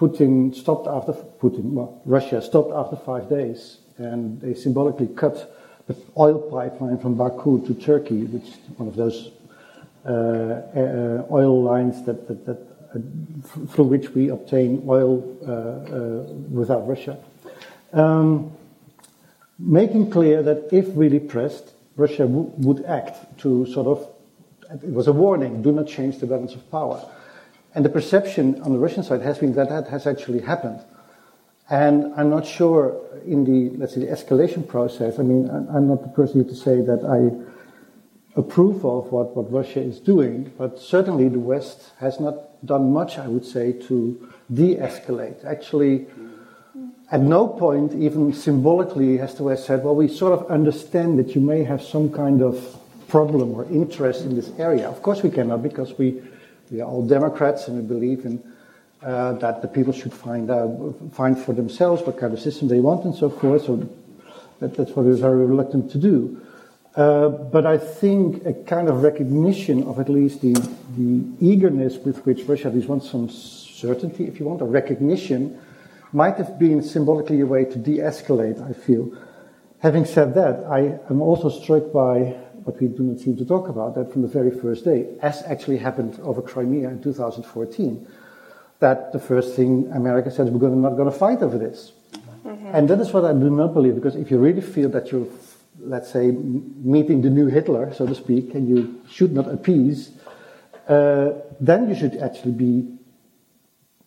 Putin 0.03 0.53
stopped 0.53 0.89
after 0.89 1.13
Putin, 1.13 1.75
well, 1.75 2.03
Russia 2.05 2.43
stopped 2.43 2.73
after 2.73 2.97
five 2.97 3.29
days, 3.29 3.79
and 3.99 4.41
they 4.41 4.53
symbolically 4.53 5.07
cut 5.07 5.57
the 5.87 5.97
oil 6.19 6.41
pipeline 6.51 6.99
from 6.99 7.15
Baku 7.15 7.65
to 7.69 7.75
Turkey, 7.75 8.25
which 8.25 8.49
is 8.49 8.57
one 8.79 8.89
of 8.89 8.97
those 8.97 9.31
uh, 10.05 10.11
uh, 10.11 11.27
oil 11.31 11.63
lines 11.63 12.05
that, 12.07 12.27
that, 12.27 12.45
that 12.47 12.59
uh, 12.93 13.67
through 13.69 13.85
which 13.85 14.11
we 14.11 14.29
obtain 14.31 14.83
oil 14.89 15.23
uh, 15.47 15.53
uh, 15.53 16.33
without 16.51 16.89
Russia. 16.89 17.17
Um, 17.93 18.51
making 19.57 20.11
clear 20.11 20.43
that 20.43 20.73
if 20.73 20.87
really 20.97 21.21
pressed, 21.21 21.75
Russia 21.95 22.27
would 22.27 22.85
act 22.87 23.39
to 23.39 23.67
sort 23.67 23.87
of, 23.87 24.09
it 24.83 24.93
was 24.93 25.07
a 25.07 25.13
warning, 25.13 25.63
do 25.63 25.71
not 25.71 25.87
change 25.87 26.19
the 26.19 26.27
balance 26.27 26.55
of 26.55 26.69
power. 26.73 27.09
And 27.75 27.85
the 27.85 27.89
perception 27.89 28.61
on 28.63 28.73
the 28.73 28.79
Russian 28.79 29.03
side 29.03 29.23
has 29.23 29.39
been 29.39 29.55
that 29.55 29.69
that 29.71 29.89
has 29.89 30.07
actually 30.07 30.41
happened. 30.41 30.81
And 31.71 32.13
I'm 32.17 32.29
not 32.29 32.47
sure 32.47 33.01
in 33.27 33.45
the, 33.45 33.77
let's 33.79 33.95
say, 33.95 34.01
the 34.01 34.07
escalation 34.07 34.67
process, 34.67 35.19
I 35.19 35.23
mean, 35.23 35.49
I'm 35.49 35.89
not 35.89 36.03
the 36.03 36.09
person 36.09 36.47
to 36.47 36.55
say 36.55 36.83
that 36.83 37.05
I 37.05 38.39
approve 38.39 38.85
of 38.85 39.13
what, 39.13 39.37
what 39.37 39.51
Russia 39.51 39.81
is 39.81 40.01
doing, 40.01 40.53
but 40.59 40.79
certainly 40.79 41.29
the 41.29 41.39
West 41.39 41.93
has 41.99 42.21
not 42.21 42.65
done 42.65 42.93
much, 42.93 43.19
I 43.19 43.29
would 43.29 43.45
say, 43.45 43.73
to 43.73 44.29
de 44.53 44.77
escalate. 44.77 45.45
Actually, 45.45 46.07
at 47.11 47.21
no 47.21 47.47
point, 47.47 47.95
even 47.95 48.33
symbolically, 48.33 49.19
has 49.19 49.35
the 49.35 49.43
West 49.45 49.67
said, 49.67 49.85
well, 49.85 49.95
we 49.95 50.09
sort 50.09 50.33
of 50.33 50.51
understand 50.51 51.19
that 51.19 51.35
you 51.35 51.41
may 51.41 51.63
have 51.65 51.83
some 51.83 52.11
kind 52.11 52.43
of 52.43 52.79
problem 53.09 53.53
or 53.53 53.65
interest 53.67 54.23
in 54.23 54.35
this 54.35 54.51
area. 54.59 54.89
Of 54.89 55.03
course, 55.03 55.23
we 55.23 55.31
cannot 55.31 55.63
because 55.63 55.97
we, 55.99 56.23
we 56.73 56.81
are 56.81 56.89
all 56.89 57.07
Democrats 57.07 57.69
and 57.69 57.77
we 57.77 57.83
believe 57.83 58.25
in 58.25 58.43
uh, 59.03 59.35
that 59.35 59.61
the 59.61 59.69
people 59.69 59.93
should 59.93 60.13
find 60.13 60.51
out, 60.51 60.97
find 61.13 61.39
for 61.39 61.53
themselves 61.53 62.03
what 62.03 62.19
kind 62.19 62.33
of 62.33 62.41
system 62.41 62.67
they 62.69 62.81
want 62.81 63.05
and 63.05 63.15
so 63.15 63.29
forth. 63.29 63.67
So 63.67 63.87
that, 64.61 64.75
that's 64.75 64.91
what 64.93 65.05
we're 65.05 65.15
very 65.15 65.45
reluctant 65.45 65.91
to 65.91 65.99
do. 65.99 66.41
Uh, 66.97 67.29
but 67.29 67.67
I 67.67 67.77
think 67.77 68.47
a 68.47 68.55
kind 68.55 68.89
of 68.89 69.03
recognition 69.03 69.83
of 69.85 69.99
at 69.99 70.09
least 70.09 70.41
the, 70.41 70.55
the 70.97 71.25
eagerness 71.41 71.97
with 71.99 72.25
which 72.25 72.45
Russia 72.45 72.69
at 72.69 72.75
least 72.75 72.89
wants 72.89 73.11
some 73.11 73.29
certainty, 73.29 74.25
if 74.25 74.41
you 74.41 74.47
want, 74.47 74.63
a 74.63 74.65
recognition, 74.65 75.59
might 76.13 76.37
have 76.37 76.59
been 76.59 76.83
symbolically 76.83 77.41
a 77.41 77.47
way 77.47 77.65
to 77.65 77.79
de 77.79 77.99
escalate, 77.99 78.63
I 78.63 78.73
feel. 78.73 79.13
Having 79.81 80.05
said 80.07 80.35
that, 80.35 80.65
I 80.71 80.99
am 81.11 81.21
also 81.21 81.49
struck 81.51 81.93
by 81.93 82.37
what 82.65 82.81
we 82.81 82.89
do 82.89 83.03
not 83.03 83.21
seem 83.21 83.37
to 83.37 83.45
talk 83.45 83.69
about, 83.69 83.95
that 83.95 84.13
from 84.13 84.23
the 84.23 84.29
very 84.29 84.51
first 84.51 84.85
day, 84.85 85.07
as 85.21 85.43
actually 85.45 85.79
happened 85.79 86.19
over 86.23 86.43
Crimea 86.43 86.89
in 86.89 87.03
2014, 87.03 88.07
that 88.81 89.13
the 89.13 89.19
first 89.19 89.55
thing 89.55 89.91
America 89.95 90.31
said 90.31 90.47
is 90.47 90.53
we're 90.53 90.69
not 90.69 90.97
going 90.97 91.11
to 91.11 91.17
fight 91.17 91.43
over 91.43 91.59
this. 91.59 91.93
Mm-hmm. 92.45 92.75
And 92.75 92.89
that 92.89 93.01
is 93.01 93.13
what 93.13 93.25
I 93.25 93.33
do 93.33 93.51
not 93.51 93.75
believe, 93.75 93.95
because 93.95 94.17
if 94.17 94.31
you 94.31 94.39
really 94.39 94.61
feel 94.61 94.89
that 94.91 95.13
you're 95.13 95.27
let's 95.81 96.11
say, 96.11 96.31
meeting 96.31 97.23
the 97.23 97.31
new 97.31 97.47
Hitler, 97.47 97.93
so 97.95 98.07
to 98.07 98.15
speak, 98.15 98.55
and 98.55 98.69
you 98.69 99.01
should 99.11 99.33
not 99.33 99.49
appease, 99.49 100.11
uh, 100.89 101.31
then 101.61 101.89
you 101.89 101.95
should 101.95 102.17
actually 102.19 102.53
be 102.53 102.99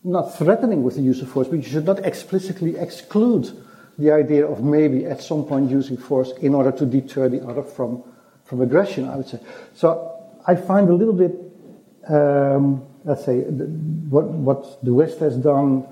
not 0.04 0.38
threatening 0.38 0.84
with 0.84 0.96
the 0.96 1.02
use 1.02 1.22
of 1.22 1.30
force, 1.30 1.48
but 1.48 1.58
you 1.58 1.64
should 1.64 1.86
not 1.86 2.06
explicitly 2.06 2.78
exclude 2.78 3.50
the 3.98 4.12
idea 4.12 4.46
of 4.46 4.64
maybe 4.64 5.06
at 5.06 5.22
some 5.22 5.46
point 5.46 5.72
using 5.72 5.98
force 5.98 6.32
in 6.42 6.54
order 6.54 6.72
to 6.72 6.86
deter 6.86 7.30
the 7.30 7.46
other 7.48 7.64
from, 7.64 8.04
from 8.46 8.62
aggression, 8.62 9.10
I 9.10 9.18
would 9.18 9.28
say. 9.28 9.40
So 9.74 10.16
I 10.48 10.56
find 10.56 10.90
a 10.90 10.94
little 10.94 11.14
bit, 11.14 11.36
um, 12.08 12.86
let's 13.04 13.26
say, 13.26 13.42
what, 13.42 14.26
what 14.26 14.84
the 14.84 14.94
West 14.94 15.20
has 15.20 15.36
done 15.38 15.86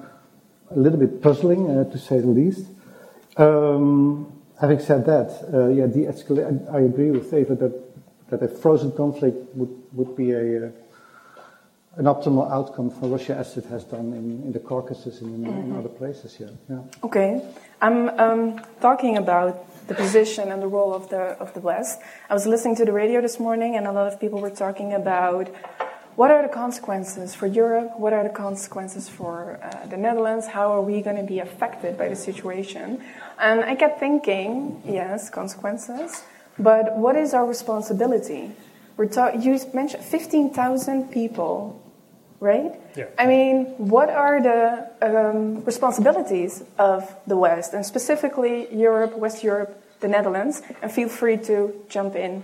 a 0.72 0.80
little 0.80 1.00
bit 1.00 1.22
puzzling, 1.22 1.70
uh, 1.70 1.84
to 1.92 1.98
say 1.98 2.20
the 2.20 2.28
least. 2.28 2.68
Um, 3.38 4.34
Having 4.62 4.80
said 4.80 5.06
that, 5.08 5.50
uh, 5.54 5.68
yeah, 5.68 5.88
de-escalate. 5.88 6.70
I, 6.72 6.78
I, 6.78 6.82
agree 6.82 7.12
with 7.12 7.30
David 7.30 7.60
that 7.60 7.74
that 8.30 8.42
a 8.44 8.48
frozen 8.48 8.92
conflict 8.92 9.36
would 9.56 9.76
would 9.92 10.16
be 10.16 10.32
a 10.32 10.68
uh, 10.68 10.70
an 11.98 12.06
optimal 12.06 12.50
outcome 12.50 12.89
for 12.89 13.08
Russia 13.08 13.36
as 13.36 13.58
it 13.58 13.66
has 13.66 13.84
done 13.84 14.13
in, 14.13 14.44
in 14.44 14.52
the 14.52 14.60
Caucasus 14.60 15.22
and 15.22 15.36
in, 15.36 15.52
mm-hmm. 15.52 15.72
in 15.72 15.76
other 15.76 15.89
places. 15.89 16.38
Yeah. 16.39 16.48
yeah. 16.70 16.80
Okay, 17.04 17.42
I'm 17.82 18.10
um, 18.20 18.62
talking 18.80 19.18
about 19.18 19.66
the 19.88 19.96
position 19.96 20.52
and 20.52 20.62
the 20.62 20.67
role 20.67 20.93
of 20.93 21.10
the 21.10 21.38
of 21.39 21.54
the 21.54 21.60
West. 21.60 22.00
I 22.30 22.34
was 22.34 22.46
listening 22.46 22.76
to 22.78 22.86
the 22.86 22.93
radio 22.93 23.22
this 23.22 23.39
morning, 23.39 23.76
and 23.76 23.88
a 23.88 23.91
lot 23.91 24.12
of 24.12 24.19
people 24.19 24.39
were 24.39 24.50
talking 24.50 24.93
about 24.93 25.50
what 26.15 26.30
are 26.30 26.43
the 26.43 26.54
consequences 26.54 27.34
for 27.34 27.48
Europe? 27.48 27.98
What 27.98 28.13
are 28.13 28.24
the 28.24 28.30
consequences 28.30 29.10
for 29.10 29.60
uh, 29.63 29.88
the 29.88 29.98
Netherlands? 29.98 30.46
How 30.46 30.72
are 30.72 30.82
we 30.82 31.02
going 31.02 31.17
to 31.17 31.24
be 31.24 31.39
affected 31.39 31.98
by 31.98 32.08
the 32.08 32.15
situation? 32.15 33.02
And 33.39 33.62
I 33.62 33.74
kept 33.76 34.00
thinking, 34.00 34.82
yes, 34.86 35.32
consequences, 35.32 36.24
but 36.60 36.96
what 36.96 37.15
is 37.15 37.34
our 37.34 37.48
responsibility? 37.48 38.52
We're 38.96 39.08
ta- 39.08 39.34
you 39.34 39.60
mentioned 39.74 40.04
15,000 40.04 41.12
people, 41.12 41.82
right? 42.43 42.73
Yeah. 42.95 43.08
I 43.17 43.25
mean, 43.25 43.65
what 43.77 44.10
are 44.10 44.38
the 44.41 44.89
um, 45.01 45.63
responsibilities 45.63 46.63
of 46.77 47.01
the 47.25 47.38
West, 47.38 47.73
and 47.73 47.86
specifically 47.86 48.56
Europe, 48.75 49.17
West 49.17 49.43
Europe, 49.43 49.71
the 50.01 50.08
Netherlands? 50.08 50.62
And 50.82 50.91
feel 50.91 51.10
free 51.10 51.38
to 51.49 51.73
jump 51.89 52.15
in 52.15 52.43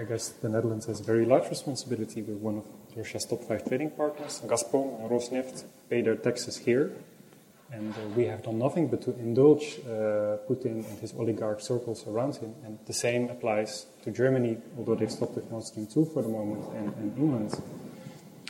I 0.00 0.04
guess 0.04 0.30
the 0.30 0.48
Netherlands 0.48 0.86
has 0.86 1.00
a 1.00 1.02
very 1.02 1.26
large 1.26 1.50
responsibility. 1.50 2.22
We're 2.22 2.34
one 2.36 2.56
of 2.56 2.64
Russia's 2.96 3.26
top 3.26 3.44
five 3.44 3.68
trading 3.68 3.90
partners. 3.90 4.40
Gazprom 4.46 4.98
and 4.98 5.10
Rosneft 5.10 5.64
pay 5.90 6.00
their 6.00 6.16
taxes 6.16 6.56
here. 6.56 6.90
And 7.70 7.92
uh, 7.92 8.08
we 8.16 8.24
have 8.24 8.42
done 8.42 8.58
nothing 8.58 8.88
but 8.88 9.02
to 9.02 9.10
indulge 9.18 9.78
uh, 9.84 10.40
Putin 10.48 10.88
and 10.88 10.98
his 11.00 11.12
oligarch 11.12 11.60
circles 11.60 12.06
around 12.06 12.36
him. 12.36 12.54
And 12.64 12.78
the 12.86 12.94
same 12.94 13.28
applies 13.28 13.86
to 14.04 14.10
Germany, 14.10 14.56
although 14.78 14.94
they've 14.94 15.12
stopped 15.12 15.34
with 15.34 15.50
Nord 15.50 15.64
Stream 15.64 15.86
2 15.86 16.06
for 16.06 16.22
the 16.22 16.30
moment, 16.30 16.64
and, 16.72 16.94
and 16.94 17.18
England. 17.18 17.62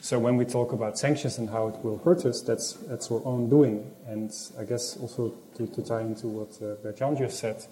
So 0.03 0.19
when 0.19 0.37
we 0.37 0.47
talk 0.47 0.73
about 0.73 0.99
sanctions 0.99 1.37
and 1.37 1.51
how 1.51 1.69
it 1.69 1.85
will 1.85 1.99
hurt 1.99 2.25
us, 2.25 2.41
that's, 2.41 2.73
that's 2.89 3.11
our 3.11 3.21
own 3.27 3.51
doing. 3.51 3.93
And 4.07 4.33
I 4.59 4.65
guess 4.65 4.97
also 4.97 5.35
to, 5.57 5.67
to 5.67 5.83
tie 5.83 6.01
into 6.01 6.27
what 6.27 6.57
uh, 6.63 6.77
Bert-Jan 6.83 7.19
just 7.19 7.39
said, 7.39 7.63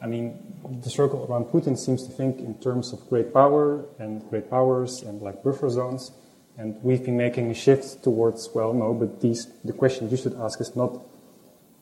I 0.00 0.06
mean, 0.06 0.38
the 0.82 0.88
circle 0.88 1.26
around 1.28 1.46
Putin 1.46 1.76
seems 1.78 2.06
to 2.06 2.12
think 2.12 2.38
in 2.38 2.54
terms 2.54 2.92
of 2.92 3.06
great 3.08 3.32
power 3.34 3.84
and 3.98 4.26
great 4.30 4.50
powers 4.50 5.02
and 5.02 5.20
like 5.20 5.42
buffer 5.42 5.68
zones. 5.68 6.10
And 6.56 6.82
we've 6.82 7.04
been 7.04 7.16
making 7.16 7.50
a 7.50 7.54
shift 7.54 8.02
towards, 8.02 8.48
well, 8.54 8.72
no, 8.72 8.94
but 8.94 9.20
these, 9.20 9.46
the 9.64 9.72
question 9.72 10.08
you 10.08 10.16
should 10.16 10.34
ask 10.36 10.60
is 10.60 10.74
not 10.74 11.00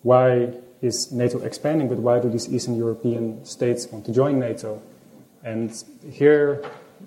why 0.03 0.53
is 0.81 1.13
NATO 1.13 1.41
expanding, 1.43 1.89
but 1.89 1.99
why 1.99 2.19
do 2.19 2.29
these 2.29 2.53
Eastern 2.53 2.77
European 2.77 3.45
states 3.45 3.87
want 3.87 4.05
to 4.07 4.13
join 4.13 4.41
NATO? 4.41 4.83
And 5.45 5.73
here, 6.11 6.65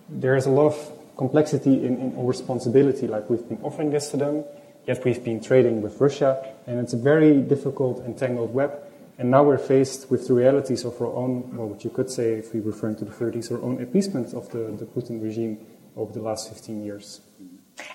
there 0.08 0.36
is 0.36 0.46
a 0.46 0.50
lot 0.50 0.68
of 0.68 0.92
complexity 1.18 1.86
in, 1.86 2.00
in 2.00 2.26
responsibility, 2.26 3.08
like 3.08 3.30
we've 3.30 3.48
been 3.48 3.60
offering 3.64 3.92
this 3.92 4.10
to 4.12 4.18
them, 4.18 4.44
yet 4.86 5.04
we've 5.06 5.24
been 5.24 5.42
trading 5.42 5.82
with 5.82 6.00
Russia, 6.00 6.54
and 6.68 6.80
it's 6.80 6.94
a 6.94 6.98
very 6.98 7.42
difficult 7.42 8.00
and 8.06 8.18
tangled 8.18 8.54
web. 8.54 8.72
And 9.18 9.32
now 9.32 9.44
we're 9.44 9.58
faced 9.58 10.12
with 10.12 10.28
the 10.28 10.34
realities 10.34 10.84
of 10.84 11.00
our 11.02 11.08
own, 11.08 11.56
well, 11.56 11.68
what 11.68 11.84
you 11.86 11.90
could 11.90 12.12
say, 12.12 12.34
if 12.34 12.54
we 12.54 12.60
refer 12.60 12.94
to 12.94 13.06
the 13.06 13.12
30s, 13.12 13.50
our 13.52 13.62
own 13.62 13.82
appeasement 13.82 14.34
of 14.34 14.50
the, 14.52 14.76
the 14.78 14.86
Putin 14.86 15.24
regime 15.24 15.58
over 15.96 16.12
the 16.12 16.22
last 16.22 16.50
15 16.50 16.84
years. 16.84 17.22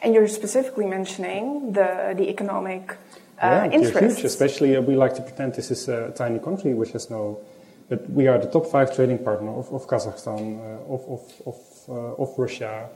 And 0.03 0.15
you're 0.15 0.29
specifically 0.29 0.87
mentioning 0.87 1.73
the, 1.73 2.15
the 2.17 2.29
economic 2.29 2.93
uh, 3.43 3.69
yeah, 3.71 3.71
interests. 3.71 4.17
Huge, 4.17 4.25
especially 4.25 4.77
uh, 4.77 4.81
we 4.81 4.97
like 4.97 5.15
to 5.17 5.23
pretend 5.23 5.55
this 5.55 5.71
is 5.71 5.89
a 5.89 6.13
tiny 6.17 6.39
country 6.39 6.75
which 6.75 6.93
has 6.93 7.11
no, 7.11 7.41
but 7.89 8.09
we 8.11 8.27
are 8.27 8.39
the 8.39 8.51
top 8.51 8.67
five 8.67 8.95
trading 8.95 9.19
partner 9.19 9.51
of, 9.51 9.73
of 9.73 9.87
Kazakhstan, 9.87 10.59
uh, 10.59 10.93
of, 10.93 11.03
of, 11.09 11.43
of, 11.47 11.57
uh, 11.89 12.23
of 12.23 12.39
Russia. 12.39 12.89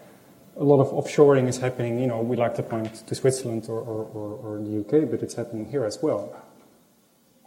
A 0.57 0.65
lot 0.65 0.81
of 0.81 0.89
offshoring 0.93 1.49
is 1.49 1.59
happening. 1.59 1.99
You 1.99 2.07
know, 2.07 2.21
we 2.21 2.37
like 2.37 2.55
to 2.57 2.63
point 2.63 3.07
to 3.07 3.15
Switzerland 3.15 3.67
or, 3.69 3.81
or, 3.81 4.05
or, 4.15 4.29
or 4.43 4.59
the 4.59 4.81
UK, 4.81 5.11
but 5.11 5.23
it's 5.23 5.35
happening 5.35 5.67
here 5.67 5.85
as 5.85 5.99
well. 6.01 6.35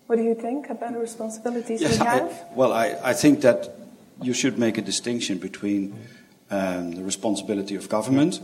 What 0.08 0.18
do 0.18 0.24
you 0.24 0.36
think 0.36 0.70
about 0.70 0.94
the 0.94 1.00
responsibilities 1.00 1.82
yes, 1.82 2.00
we 2.00 2.06
have? 2.06 2.32
I, 2.32 2.56
well, 2.56 2.72
I, 2.72 2.96
I 3.04 3.14
think 3.14 3.42
that 3.42 3.70
you 4.22 4.34
should 4.34 4.58
make 4.58 4.78
a 4.78 4.82
distinction 4.82 5.38
between 5.38 5.94
um, 6.50 6.94
the 6.94 7.04
responsibility 7.04 7.76
of 7.76 7.90
government, 7.90 8.40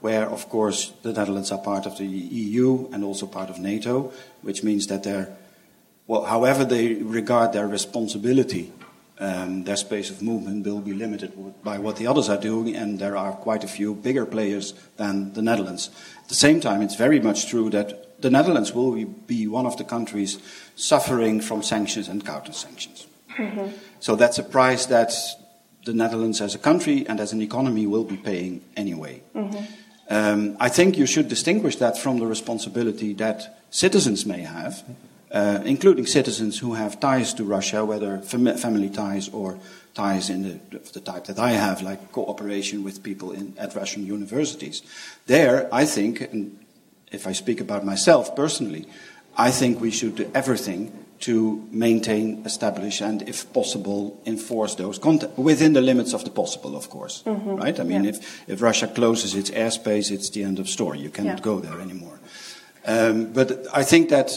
where, 0.00 0.28
of 0.28 0.48
course, 0.48 0.92
the 1.02 1.12
Netherlands 1.12 1.52
are 1.52 1.58
part 1.58 1.86
of 1.86 1.96
the 1.98 2.06
EU 2.06 2.88
and 2.92 3.04
also 3.04 3.26
part 3.26 3.50
of 3.50 3.58
NATO, 3.58 4.12
which 4.42 4.62
means 4.64 4.88
that 4.88 5.04
they're, 5.04 5.28
well, 6.06 6.24
however 6.24 6.64
they 6.64 6.94
regard 6.94 7.52
their 7.52 7.68
responsibility, 7.68 8.72
um, 9.18 9.64
their 9.64 9.76
space 9.76 10.10
of 10.10 10.20
movement 10.22 10.66
will 10.66 10.80
be 10.80 10.92
limited 10.92 11.32
by 11.64 11.78
what 11.78 11.96
the 11.96 12.06
others 12.06 12.28
are 12.28 12.40
doing, 12.40 12.76
and 12.76 12.98
there 12.98 13.16
are 13.16 13.32
quite 13.32 13.64
a 13.64 13.68
few 13.68 13.94
bigger 13.94 14.26
players 14.26 14.74
than 14.96 15.32
the 15.32 15.42
Netherlands. 15.42 15.90
At 16.22 16.28
the 16.28 16.34
same 16.34 16.60
time, 16.60 16.82
it's 16.82 16.96
very 16.96 17.20
much 17.20 17.46
true 17.46 17.70
that 17.70 18.20
the 18.20 18.30
Netherlands 18.30 18.72
will 18.72 19.04
be 19.04 19.46
one 19.46 19.66
of 19.66 19.76
the 19.76 19.84
countries 19.84 20.38
suffering 20.74 21.40
from 21.40 21.62
sanctions 21.62 22.08
and 22.08 22.24
counter 22.24 22.52
sanctions. 22.52 23.06
Mm-hmm. 23.36 23.76
So 24.00 24.16
that's 24.16 24.38
a 24.38 24.42
price 24.42 24.86
that 24.86 25.12
the 25.84 25.92
Netherlands 25.92 26.40
as 26.40 26.54
a 26.54 26.58
country 26.58 27.06
and 27.08 27.20
as 27.20 27.32
an 27.32 27.40
economy 27.40 27.86
will 27.86 28.04
be 28.04 28.16
paying 28.16 28.62
anyway. 28.76 29.22
Mm-hmm. 29.34 29.64
Um, 30.08 30.56
I 30.60 30.68
think 30.68 30.96
you 30.96 31.06
should 31.06 31.28
distinguish 31.28 31.76
that 31.76 31.98
from 31.98 32.18
the 32.18 32.26
responsibility 32.26 33.12
that 33.14 33.58
citizens 33.70 34.24
may 34.24 34.40
have, 34.42 34.84
uh, 35.36 35.60
including 35.66 36.06
citizens 36.06 36.58
who 36.60 36.74
have 36.74 36.98
ties 36.98 37.34
to 37.34 37.44
Russia, 37.44 37.84
whether 37.84 38.18
fam- 38.18 38.56
family 38.56 38.88
ties 38.88 39.28
or 39.28 39.58
ties 39.92 40.30
in 40.30 40.42
the, 40.42 40.78
the, 40.94 41.00
type 41.00 41.24
that 41.24 41.38
I 41.38 41.50
have, 41.50 41.82
like 41.82 42.10
cooperation 42.10 42.82
with 42.82 43.02
people 43.02 43.32
in, 43.32 43.52
at 43.58 43.74
Russian 43.74 44.06
universities. 44.06 44.80
There, 45.26 45.68
I 45.70 45.84
think, 45.84 46.22
and 46.22 46.58
if 47.12 47.26
I 47.26 47.32
speak 47.32 47.60
about 47.60 47.84
myself 47.84 48.34
personally, 48.34 48.86
I 49.36 49.50
think 49.50 49.78
we 49.78 49.90
should 49.90 50.16
do 50.16 50.30
everything 50.34 50.90
to 51.20 51.68
maintain, 51.70 52.42
establish, 52.46 53.02
and 53.02 53.28
if 53.28 53.52
possible, 53.52 54.18
enforce 54.24 54.74
those 54.76 54.98
contacts 54.98 55.36
within 55.36 55.74
the 55.74 55.82
limits 55.82 56.14
of 56.14 56.24
the 56.24 56.30
possible, 56.30 56.74
of 56.76 56.88
course. 56.88 57.22
Mm-hmm. 57.26 57.56
Right? 57.56 57.78
I 57.78 57.84
mean, 57.84 58.04
yeah. 58.04 58.10
if, 58.10 58.48
if 58.48 58.62
Russia 58.62 58.86
closes 58.86 59.34
its 59.34 59.50
airspace, 59.50 60.10
it's 60.10 60.30
the 60.30 60.44
end 60.44 60.58
of 60.58 60.66
story. 60.68 60.98
You 60.98 61.10
cannot 61.10 61.38
yeah. 61.38 61.44
go 61.44 61.60
there 61.60 61.78
anymore. 61.80 62.18
Um, 62.86 63.32
but 63.34 63.66
I 63.74 63.82
think 63.82 64.08
that, 64.08 64.30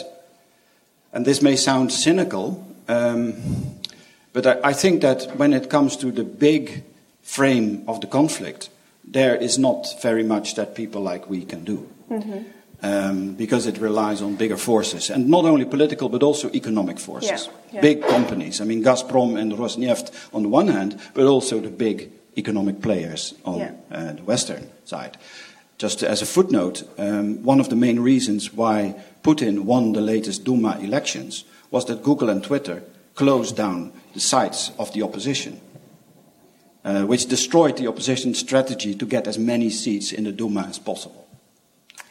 and 1.14 1.26
this 1.26 1.42
may 1.42 1.56
sound 1.56 1.92
cynical, 1.92 2.66
um, 2.88 3.34
but 4.34 4.46
I, 4.46 4.70
I 4.70 4.74
think 4.74 5.02
that 5.02 5.38
when 5.38 5.54
it 5.54 5.70
comes 5.70 5.98
to 5.98 6.12
the 6.12 6.24
big 6.24 6.84
frame 7.22 7.84
of 7.88 8.02
the 8.02 8.08
conflict, 8.08 8.70
there 9.04 9.36
is 9.36 9.58
not 9.58 10.02
very 10.02 10.24
much 10.24 10.56
that 10.56 10.76
people 10.76 11.02
like 11.02 11.30
we 11.30 11.46
can 11.46 11.64
do. 11.64 11.88
Mm-hmm 12.10 12.44
um, 12.82 13.34
because 13.36 13.68
it 13.68 13.78
relies 13.78 14.22
on 14.22 14.36
bigger 14.36 14.58
forces, 14.58 15.10
and 15.10 15.28
not 15.28 15.46
only 15.46 15.66
political 15.66 16.10
but 16.10 16.24
also 16.24 16.50
economic 16.52 17.00
forces. 17.00 17.48
Yeah, 17.48 17.74
yeah. 17.74 17.82
Big 17.82 18.02
companies. 18.02 18.62
I 18.62 18.66
mean, 18.66 18.84
Gazprom 18.84 19.38
and 19.40 19.52
Rosneft 19.54 20.12
on 20.34 20.44
the 20.44 20.50
one 20.50 20.68
hand, 20.68 21.00
but 21.14 21.26
also 21.26 21.60
the 21.60 21.70
big 21.70 22.12
economic 22.38 22.82
players 22.82 23.34
on 23.46 23.60
yeah. 23.60 23.72
uh, 23.92 24.14
the 24.14 24.24
western 24.24 24.70
side. 24.86 25.18
Just 25.78 26.04
as 26.04 26.22
a 26.22 26.26
footnote, 26.26 26.84
um, 26.98 27.42
one 27.44 27.60
of 27.60 27.70
the 27.70 27.76
main 27.76 28.00
reasons 28.00 28.54
why 28.54 28.96
Putin 29.24 29.62
won 29.62 29.94
the 29.94 30.02
latest 30.02 30.44
Duma 30.44 30.78
elections 30.80 31.46
was 31.72 31.86
that 31.86 32.04
Google 32.04 32.30
and 32.30 32.44
Twitter 32.44 32.84
closed 33.16 33.56
down 33.56 33.92
the 34.14 34.20
sites 34.20 34.72
of 34.80 34.94
the 34.94 35.04
opposition. 35.04 35.60
Uh, 36.86 37.04
which 37.04 37.26
destroyed 37.26 37.76
the 37.76 37.88
opposition's 37.88 38.40
strategy 38.40 38.96
to 38.96 39.06
get 39.06 39.28
as 39.28 39.38
many 39.38 39.70
seats 39.70 40.14
in 40.14 40.24
the 40.24 40.32
Duma 40.32 40.62
as 40.62 40.80
possible. 40.80 41.28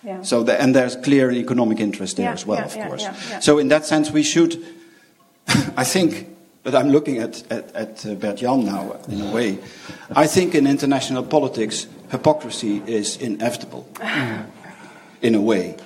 Yeah. 0.04 0.20
So 0.20 0.42
the, 0.42 0.60
and 0.60 0.74
there's 0.74 0.94
clear 0.94 1.30
economic 1.32 1.80
interest 1.80 2.18
there 2.18 2.26
yeah, 2.26 2.32
as 2.34 2.44
well, 2.44 2.58
yeah, 2.58 2.84
of 2.84 2.88
course. 2.88 3.06
So 3.40 3.58
in 3.58 3.68
that 3.68 3.86
sense, 3.86 4.10
we 4.10 4.22
should, 4.22 4.62
I 5.76 5.84
think, 5.84 6.28
but 6.64 6.74
I'm 6.74 6.90
looking 6.90 7.16
at, 7.16 7.50
at, 7.50 7.74
at 7.74 8.06
uh, 8.06 8.14
Bert 8.16 8.36
Jan 8.36 8.66
now 8.66 9.00
in 9.08 9.22
a 9.22 9.32
way. 9.32 9.58
I 10.14 10.26
think 10.26 10.54
in 10.54 10.66
international 10.66 11.24
politics, 11.24 11.86
hypocrisy 12.10 12.82
is 12.86 13.16
inevitable, 13.16 13.88
in 15.22 15.34
a 15.34 15.40
way. 15.40 15.76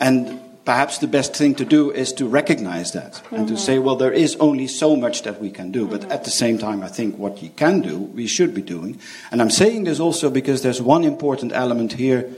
And 0.00 0.38
perhaps 0.68 0.98
the 0.98 1.06
best 1.06 1.34
thing 1.34 1.54
to 1.54 1.64
do 1.64 1.90
is 1.90 2.12
to 2.12 2.28
recognize 2.28 2.92
that 2.92 3.14
mm-hmm. 3.14 3.36
and 3.36 3.48
to 3.48 3.54
mm-hmm. 3.54 3.64
say, 3.64 3.78
well, 3.78 3.96
there 3.96 4.12
is 4.12 4.36
only 4.36 4.66
so 4.66 4.94
much 4.94 5.22
that 5.22 5.40
we 5.40 5.50
can 5.50 5.72
do. 5.72 5.88
But 5.88 6.04
at 6.12 6.24
the 6.24 6.30
same 6.30 6.58
time, 6.58 6.82
I 6.82 6.88
think 6.88 7.16
what 7.16 7.42
you 7.42 7.48
can 7.48 7.80
do, 7.80 7.96
we 7.96 8.26
should 8.26 8.52
be 8.52 8.60
doing. 8.60 9.00
And 9.30 9.40
I'm 9.40 9.48
saying 9.48 9.84
this 9.84 9.98
also 9.98 10.28
because 10.28 10.60
there's 10.60 10.82
one 10.82 11.04
important 11.04 11.52
element 11.54 11.94
here 11.94 12.28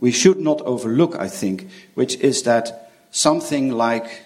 we 0.00 0.12
should 0.12 0.38
not 0.40 0.62
overlook, 0.62 1.14
I 1.16 1.28
think, 1.28 1.68
which 1.92 2.16
is 2.16 2.44
that 2.44 2.90
something 3.10 3.70
like 3.70 4.22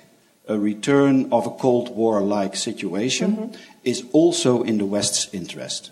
a 0.47 0.57
return 0.57 1.29
of 1.33 1.47
a 1.49 1.51
Cold 1.51 1.91
War 1.97 2.21
like 2.21 2.55
situation 2.55 3.37
mm-hmm. 3.37 3.57
is 3.83 4.05
also 4.13 4.63
in 4.63 4.79
the 4.79 4.87
West's 4.87 5.35
interest. 5.35 5.91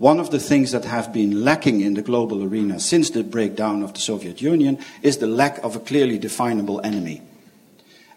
One 0.00 0.18
of 0.18 0.30
the 0.30 0.38
things 0.38 0.72
that 0.72 0.86
have 0.86 1.12
been 1.12 1.44
lacking 1.44 1.82
in 1.82 1.92
the 1.92 2.00
global 2.00 2.42
arena 2.42 2.80
since 2.80 3.10
the 3.10 3.22
breakdown 3.22 3.82
of 3.82 3.92
the 3.92 4.00
Soviet 4.00 4.40
Union 4.40 4.78
is 5.02 5.18
the 5.18 5.26
lack 5.26 5.58
of 5.58 5.76
a 5.76 5.78
clearly 5.78 6.16
definable 6.16 6.80
enemy. 6.80 7.20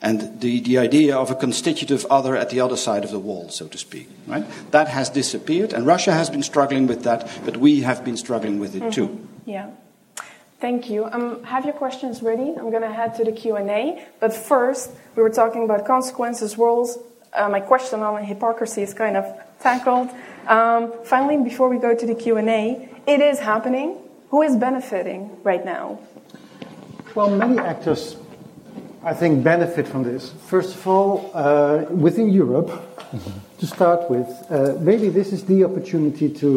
And 0.02 0.40
the, 0.40 0.62
the 0.62 0.78
idea 0.78 1.18
of 1.18 1.30
a 1.30 1.36
constitutive 1.36 2.06
other 2.10 2.38
at 2.38 2.52
the 2.52 2.62
other 2.62 2.78
side 2.78 3.04
of 3.04 3.12
the 3.12 3.20
wall, 3.20 3.50
so 3.50 3.68
to 3.68 3.78
speak. 3.78 4.10
Right? 4.28 4.46
That 4.72 4.88
has 4.88 5.10
disappeared, 5.10 5.74
and 5.74 5.86
Russia 5.86 6.14
has 6.14 6.30
been 6.30 6.42
struggling 6.42 6.88
with 6.88 7.04
that, 7.04 7.30
but 7.44 7.58
we 7.58 7.82
have 7.82 8.06
been 8.06 8.16
struggling 8.16 8.60
with 8.60 8.76
it 8.76 8.84
mm-hmm. 8.84 8.92
too. 8.92 9.28
Yeah. 9.46 9.70
Thank 10.62 10.90
you. 10.90 11.04
Um, 11.04 11.44
have 11.44 11.66
your 11.66 11.74
questions 11.74 12.24
ready? 12.24 12.54
I'm 12.56 12.72
going 12.72 12.84
to 12.84 12.94
head 12.94 13.16
to 13.16 13.26
the 13.26 13.34
Q&A. 13.34 14.08
But 14.22 14.34
first, 14.34 14.92
we 15.18 15.22
were 15.22 15.30
talking 15.30 15.66
about 15.66 15.86
consequences, 15.86 16.58
roles. 16.58 16.98
Uh, 17.34 17.50
my 17.50 17.60
question 17.60 18.00
on 18.00 18.24
hypocrisy 18.24 18.84
is 18.84 18.94
kind 18.94 19.18
of 19.18 19.26
tackled. 19.64 20.10
Um, 20.48 20.94
finally, 21.04 21.38
before 21.44 21.70
we 21.70 21.78
go 21.78 21.96
to 21.96 22.06
the 22.06 22.14
Q&A, 22.14 22.90
it 23.08 23.20
is 23.22 23.40
happening. 23.40 23.98
Who 24.30 24.42
is 24.42 24.56
benefiting 24.56 25.32
right 25.44 25.64
now? 25.66 26.00
Well, 27.16 27.30
many 27.30 27.58
actors, 27.60 28.18
I 29.04 29.14
think, 29.14 29.44
benefit 29.44 29.88
from 29.88 30.04
this. 30.04 30.32
First 30.48 30.76
of 30.76 30.88
all, 30.88 31.32
uh, 31.34 31.86
within 31.90 32.30
Europe, 32.30 32.68
mm-hmm. 32.70 33.60
to 33.60 33.66
start 33.66 34.10
with, 34.10 34.28
uh, 34.50 34.76
maybe 34.80 35.10
this 35.10 35.34
is 35.34 35.46
the 35.46 35.64
opportunity 35.64 36.30
to, 36.30 36.50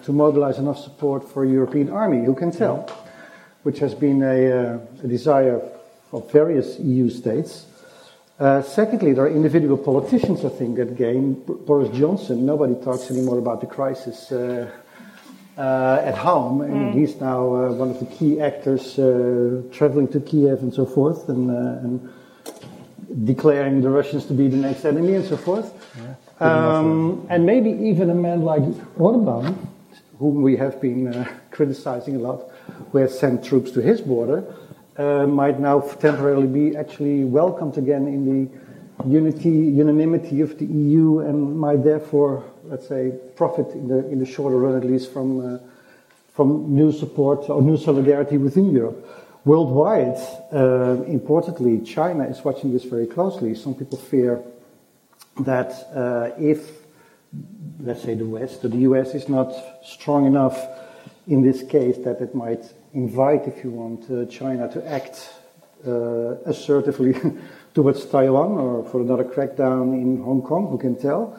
uh, 0.00 0.04
to 0.04 0.12
mobilize 0.12 0.58
enough 0.58 0.78
support 0.78 1.28
for 1.28 1.44
a 1.44 1.48
European 1.48 1.88
army. 1.90 2.24
Who 2.24 2.34
can 2.34 2.52
tell? 2.52 2.84
Mm-hmm 2.84 3.06
which 3.62 3.78
has 3.78 3.94
been 3.94 4.22
a, 4.22 4.50
uh, 4.50 4.78
a 5.02 5.06
desire 5.06 5.60
of 6.12 6.30
various 6.32 6.78
EU 6.78 7.10
states. 7.10 7.66
Uh, 8.40 8.62
secondly, 8.62 9.12
there 9.12 9.24
are 9.24 9.28
individual 9.28 9.76
politicians, 9.76 10.46
I 10.46 10.48
think, 10.48 10.76
that 10.76 10.96
gain. 10.96 11.34
Boris 11.66 11.94
Johnson, 11.94 12.46
nobody 12.46 12.74
talks 12.74 13.10
anymore 13.10 13.38
about 13.38 13.60
the 13.60 13.66
crisis 13.66 14.32
uh, 14.32 14.70
uh, 15.58 16.00
at 16.02 16.16
home, 16.16 16.62
and 16.62 16.94
mm. 16.94 16.94
he's 16.94 17.20
now 17.20 17.54
uh, 17.54 17.72
one 17.72 17.90
of 17.90 18.00
the 18.00 18.06
key 18.06 18.40
actors 18.40 18.98
uh, 18.98 19.60
traveling 19.70 20.08
to 20.08 20.20
Kiev 20.20 20.60
and 20.62 20.72
so 20.72 20.86
forth, 20.86 21.28
and, 21.28 21.50
and, 21.50 22.10
declaring 23.26 23.82
the 23.82 23.90
Russians 23.90 24.24
to 24.24 24.32
be 24.32 24.48
the 24.48 24.56
next 24.56 24.84
enemy 24.86 25.14
and 25.14 25.24
so 25.26 25.36
forth. 25.36 25.74
Yeah, 25.98 26.76
um, 26.78 27.26
and 27.28 27.44
maybe 27.44 27.70
even 27.70 28.08
a 28.08 28.14
man 28.14 28.42
like 28.42 28.62
Orban, 28.96 29.68
whom 30.18 30.40
we 30.40 30.56
have 30.56 30.80
been 30.80 31.28
criticizing 31.50 32.16
a 32.16 32.20
lot, 32.20 32.48
who 32.92 32.98
has 32.98 33.18
sent 33.18 33.44
troops 33.44 33.72
to 33.72 33.82
his 33.82 34.00
border, 34.00 34.44
uh, 34.96 35.26
might 35.26 35.60
now 35.60 35.80
temporarily 35.80 36.46
be 36.46 36.76
actually 36.76 37.24
welcomed 37.24 37.78
again 37.78 38.06
in 38.06 38.24
the 38.24 39.08
unity, 39.08 39.50
unanimity 39.50 40.40
of 40.40 40.58
the 40.58 40.66
EU, 40.66 41.20
and 41.20 41.58
might 41.58 41.82
therefore, 41.84 42.44
let's 42.64 42.86
say, 42.88 43.12
profit 43.36 43.68
in 43.72 43.88
the 43.88 44.06
in 44.08 44.18
the 44.18 44.26
shorter 44.26 44.58
run 44.58 44.76
at 44.76 44.84
least 44.84 45.12
from 45.12 45.54
uh, 45.54 45.58
from 46.34 46.74
new 46.74 46.92
support 46.92 47.48
or 47.48 47.62
new 47.62 47.76
solidarity 47.76 48.38
within 48.38 48.70
Europe. 48.70 49.06
Worldwide, 49.44 50.18
uh, 50.52 51.02
importantly, 51.04 51.80
China 51.80 52.24
is 52.24 52.44
watching 52.44 52.72
this 52.72 52.84
very 52.84 53.06
closely. 53.06 53.54
Some 53.54 53.74
people 53.74 53.98
fear 53.98 54.42
that 55.40 55.72
uh, 55.94 56.30
if, 56.38 56.70
let's 57.80 58.02
say, 58.02 58.14
the 58.14 58.26
West 58.26 58.64
or 58.64 58.68
the 58.68 58.78
US 58.78 59.14
is 59.14 59.28
not 59.28 59.52
strong 59.82 60.26
enough 60.26 60.58
in 61.26 61.42
this 61.42 61.62
case 61.62 61.96
that 62.04 62.20
it 62.20 62.34
might 62.34 62.72
invite, 62.92 63.46
if 63.46 63.64
you 63.64 63.70
want, 63.70 64.10
uh, 64.10 64.26
China 64.26 64.70
to 64.72 64.86
act 64.90 65.30
uh, 65.86 66.36
assertively 66.46 67.14
towards 67.74 68.04
Taiwan 68.06 68.52
or 68.52 68.84
for 68.88 69.00
another 69.00 69.24
crackdown 69.24 69.92
in 69.94 70.22
Hong 70.22 70.42
Kong, 70.42 70.68
who 70.68 70.78
can 70.78 70.96
tell? 70.96 71.38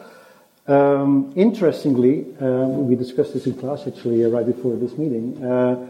Um, 0.68 1.34
interestingly, 1.36 2.26
um, 2.40 2.88
we 2.88 2.96
discussed 2.96 3.34
this 3.34 3.48
in 3.48 3.56
class 3.56 3.88
actually 3.88 4.24
uh, 4.24 4.30
right 4.30 4.46
before 4.46 4.76
this 4.76 4.98
meeting. 4.98 5.44
Uh, 5.44 5.88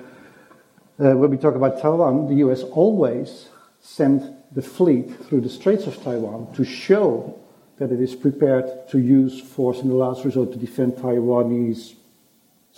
uh, 1.00 1.15
when 1.15 1.30
we 1.30 1.38
talk 1.38 1.56
about 1.56 1.82
Taiwan, 1.82 2.28
the 2.28 2.36
US 2.47 2.63
always 2.63 3.50
sent 3.82 4.24
the 4.54 4.62
fleet 4.62 5.10
through 5.26 5.41
the 5.41 5.50
Straits 5.50 5.88
of 5.88 6.02
Taiwan 6.04 6.54
to 6.54 6.63
show 6.63 7.38
that 7.78 7.91
it 7.91 8.00
is 8.00 8.15
prepared 8.15 8.88
to 8.89 9.00
use 9.00 9.41
force 9.41 9.82
in 9.82 9.89
the 9.89 9.95
last 9.95 10.24
resort 10.24 10.52
to 10.52 10.58
defend 10.58 10.93
Taiwanese 10.93 11.95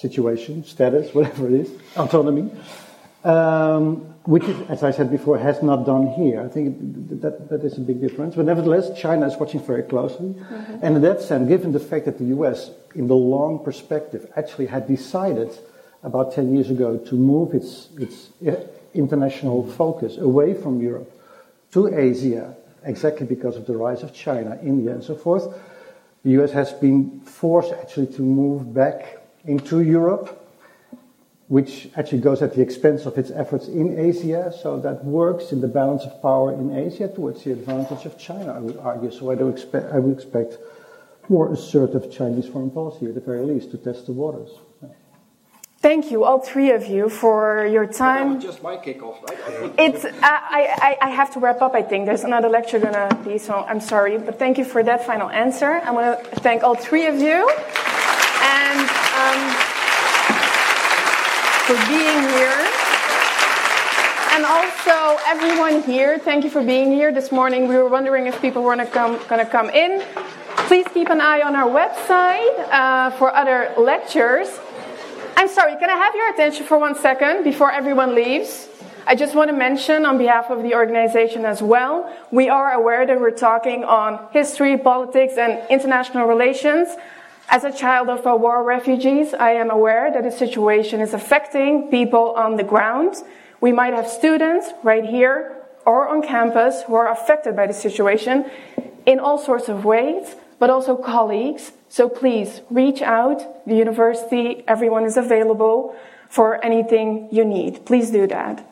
situation, 0.04 0.64
status, 0.66 1.14
whatever 1.16 1.48
it 1.48 1.56
is, 1.64 1.70
autonomy, 1.96 2.52
um, 3.24 3.98
which, 4.34 4.44
is, 4.44 4.58
as 4.70 4.84
I 4.84 4.92
said 4.92 5.10
before, 5.10 5.38
has 5.38 5.64
not 5.64 5.86
done 5.86 6.08
here. 6.20 6.42
I 6.48 6.50
think 6.56 6.66
that, 7.22 7.50
that 7.50 7.64
is 7.64 7.78
a 7.78 7.82
big 7.82 8.00
difference. 8.06 8.36
But 8.36 8.46
nevertheless, 8.46 8.86
China 9.00 9.26
is 9.28 9.36
watching 9.38 9.62
very 9.62 9.84
closely. 9.84 10.30
Mm-hmm. 10.30 10.84
And 10.84 10.96
in 10.98 11.02
that 11.04 11.22
sense, 11.22 11.48
given 11.48 11.72
the 11.72 11.86
fact 11.92 12.06
that 12.06 12.18
the 12.18 12.30
US, 12.36 12.72
in 12.96 13.08
the 13.08 13.16
long 13.16 13.64
perspective, 13.64 14.30
actually 14.36 14.68
had 14.68 14.88
decided 14.88 15.52
about 16.04 16.34
10 16.34 16.54
years 16.54 16.70
ago 16.70 16.98
to 16.98 17.16
move 17.16 17.54
its, 17.54 17.88
its 17.98 18.30
international 18.94 19.66
focus 19.72 20.18
away 20.18 20.54
from 20.54 20.82
Europe 20.82 21.10
to 21.72 21.88
Asia, 21.88 22.56
exactly 22.84 23.26
because 23.26 23.56
of 23.56 23.66
the 23.66 23.76
rise 23.76 24.04
of 24.04 24.14
China, 24.14 24.60
India, 24.62 24.92
and 24.92 25.04
so 25.04 25.16
forth, 25.16 25.46
the 26.24 26.32
US 26.42 26.52
has 26.52 26.72
been 26.74 27.22
forced 27.22 27.72
actually 27.74 28.08
to 28.18 28.22
move 28.22 28.74
back 28.74 29.23
into 29.46 29.82
Europe, 29.82 30.40
which 31.48 31.90
actually 31.96 32.20
goes 32.20 32.42
at 32.42 32.56
the 32.56 32.62
expense 32.62 33.06
of 33.06 33.18
its 33.18 33.32
efforts 33.32 33.68
in 33.68 34.00
Asia. 34.00 34.54
So 34.62 34.80
that 34.80 35.04
works 35.04 35.52
in 35.52 35.62
the 35.62 35.68
balance 35.68 36.04
of 36.04 36.22
power 36.22 36.54
in 36.54 36.76
Asia 36.76 37.08
towards 37.08 37.44
the 37.44 37.52
advantage 37.52 38.06
of 38.06 38.18
China, 38.18 38.54
I 38.54 38.60
would 38.60 38.78
argue. 38.78 39.12
So 39.12 39.32
I, 39.32 39.36
do 39.36 39.50
expect, 39.50 39.92
I 39.94 40.00
would 40.00 40.18
expect 40.18 40.58
more 41.30 41.52
assertive 41.52 42.12
Chinese 42.12 42.48
foreign 42.48 42.72
policy, 42.72 43.06
at 43.06 43.16
the 43.16 43.22
very 43.22 43.46
least, 43.46 43.72
to 43.72 43.78
test 43.78 44.06
the 44.08 44.14
waters. 44.14 44.50
Thank 45.80 46.12
you, 46.12 46.24
all 46.24 46.40
three 46.40 46.72
of 46.72 46.86
you, 46.86 47.10
for 47.10 47.68
your 47.68 47.86
time. 47.86 48.40
just 48.40 48.64
my 48.64 48.78
kickoff, 48.78 49.22
right? 49.28 49.74
It's, 49.78 50.06
I, 50.06 50.98
I, 51.02 51.08
I 51.08 51.10
have 51.10 51.34
to 51.34 51.42
wrap 51.42 51.62
up, 51.62 51.76
I 51.76 51.82
think. 51.82 52.06
There's 52.06 52.24
another 52.24 52.48
lecture 52.48 52.80
going 52.80 52.94
to 52.94 53.20
be, 53.26 53.38
so 53.38 53.54
I'm 53.54 53.82
sorry. 53.82 54.18
But 54.18 54.40
thank 54.40 54.58
you 54.58 54.64
for 54.64 54.82
that 54.82 55.06
final 55.06 55.30
answer. 55.30 55.82
I 55.84 55.92
want 55.92 56.24
to 56.24 56.40
thank 56.40 56.64
all 56.64 56.76
three 56.76 57.08
of 57.08 57.20
you 57.20 57.50
and 57.50 57.93
um, 59.34 59.54
for 61.66 61.76
being 61.88 62.22
here. 62.36 62.60
And 64.34 64.46
also, 64.46 65.22
everyone 65.28 65.84
here, 65.84 66.18
thank 66.18 66.44
you 66.44 66.50
for 66.50 66.64
being 66.64 66.92
here 66.92 67.12
this 67.12 67.32
morning. 67.32 67.68
We 67.68 67.76
were 67.76 67.90
wondering 67.90 68.28
if 68.28 68.42
people 68.42 68.64
were 68.64 68.76
going 68.76 68.88
to 68.88 69.46
come, 69.46 69.70
in. 69.70 70.04
Please 70.68 70.86
keep 70.94 71.10
an 71.10 71.22
eye 71.22 71.42
on 71.42 71.56
our 71.56 71.70
website 71.70 72.70
uh, 72.72 73.12
for 73.12 73.34
other 73.34 73.74
lectures. 73.78 74.48
I'm 75.36 75.48
sorry, 75.48 75.76
can 75.78 75.90
I 75.90 75.96
have 75.96 76.16
your 76.16 76.34
attention 76.34 76.66
for 76.66 76.78
one 76.80 76.96
second 76.96 77.44
before 77.44 77.72
everyone 77.72 78.16
leaves? 78.16 78.70
I 79.06 79.16
just 79.16 79.36
want 79.36 79.50
to 79.50 79.56
mention 79.56 80.06
on 80.06 80.18
behalf 80.18 80.50
of 80.50 80.64
the 80.64 80.74
organization 80.74 81.44
as 81.44 81.62
well, 81.62 82.12
we 82.32 82.48
are 82.50 82.72
aware 82.72 83.06
that 83.06 83.20
we're 83.20 83.32
talking 83.32 83.84
on 83.84 84.28
history, 84.32 84.78
politics, 84.78 85.34
and 85.38 85.62
international 85.70 86.26
relations. 86.26 86.88
As 87.50 87.64
a 87.64 87.72
child 87.72 88.10
of 88.10 88.26
war 88.26 88.64
refugees, 88.64 89.34
I 89.34 89.52
am 89.52 89.70
aware 89.70 90.12
that 90.12 90.24
the 90.24 90.32
situation 90.32 91.02
is 91.02 91.14
affecting 91.14 91.90
people 91.90 92.32
on 92.32 92.56
the 92.56 92.64
ground. 92.64 93.16
We 93.62 93.72
might 93.72 93.94
have 93.94 94.08
students 94.08 94.72
right 94.84 95.06
here 95.06 95.58
or 95.86 96.08
on 96.08 96.22
campus 96.22 96.84
who 96.84 96.96
are 96.96 97.12
affected 97.12 97.56
by 97.56 97.68
the 97.68 97.74
situation 97.74 98.50
in 99.06 99.20
all 99.20 99.38
sorts 99.38 99.70
of 99.70 99.86
ways, 99.86 100.36
but 100.60 100.70
also 100.70 100.96
colleagues 100.96 101.74
so 101.94 102.10
please 102.10 102.62
reach 102.72 103.04
out. 103.04 103.68
The 103.68 103.76
university, 103.76 104.64
everyone 104.68 105.06
is 105.06 105.16
available 105.16 105.96
for 106.28 106.58
anything 106.66 107.28
you 107.32 107.46
need. 107.46 107.86
Please 107.86 108.10
do 108.10 108.26
that. 108.26 108.66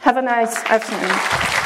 Have 0.00 0.18
a 0.18 0.22
nice 0.22 0.54
afternoon. 0.66 1.57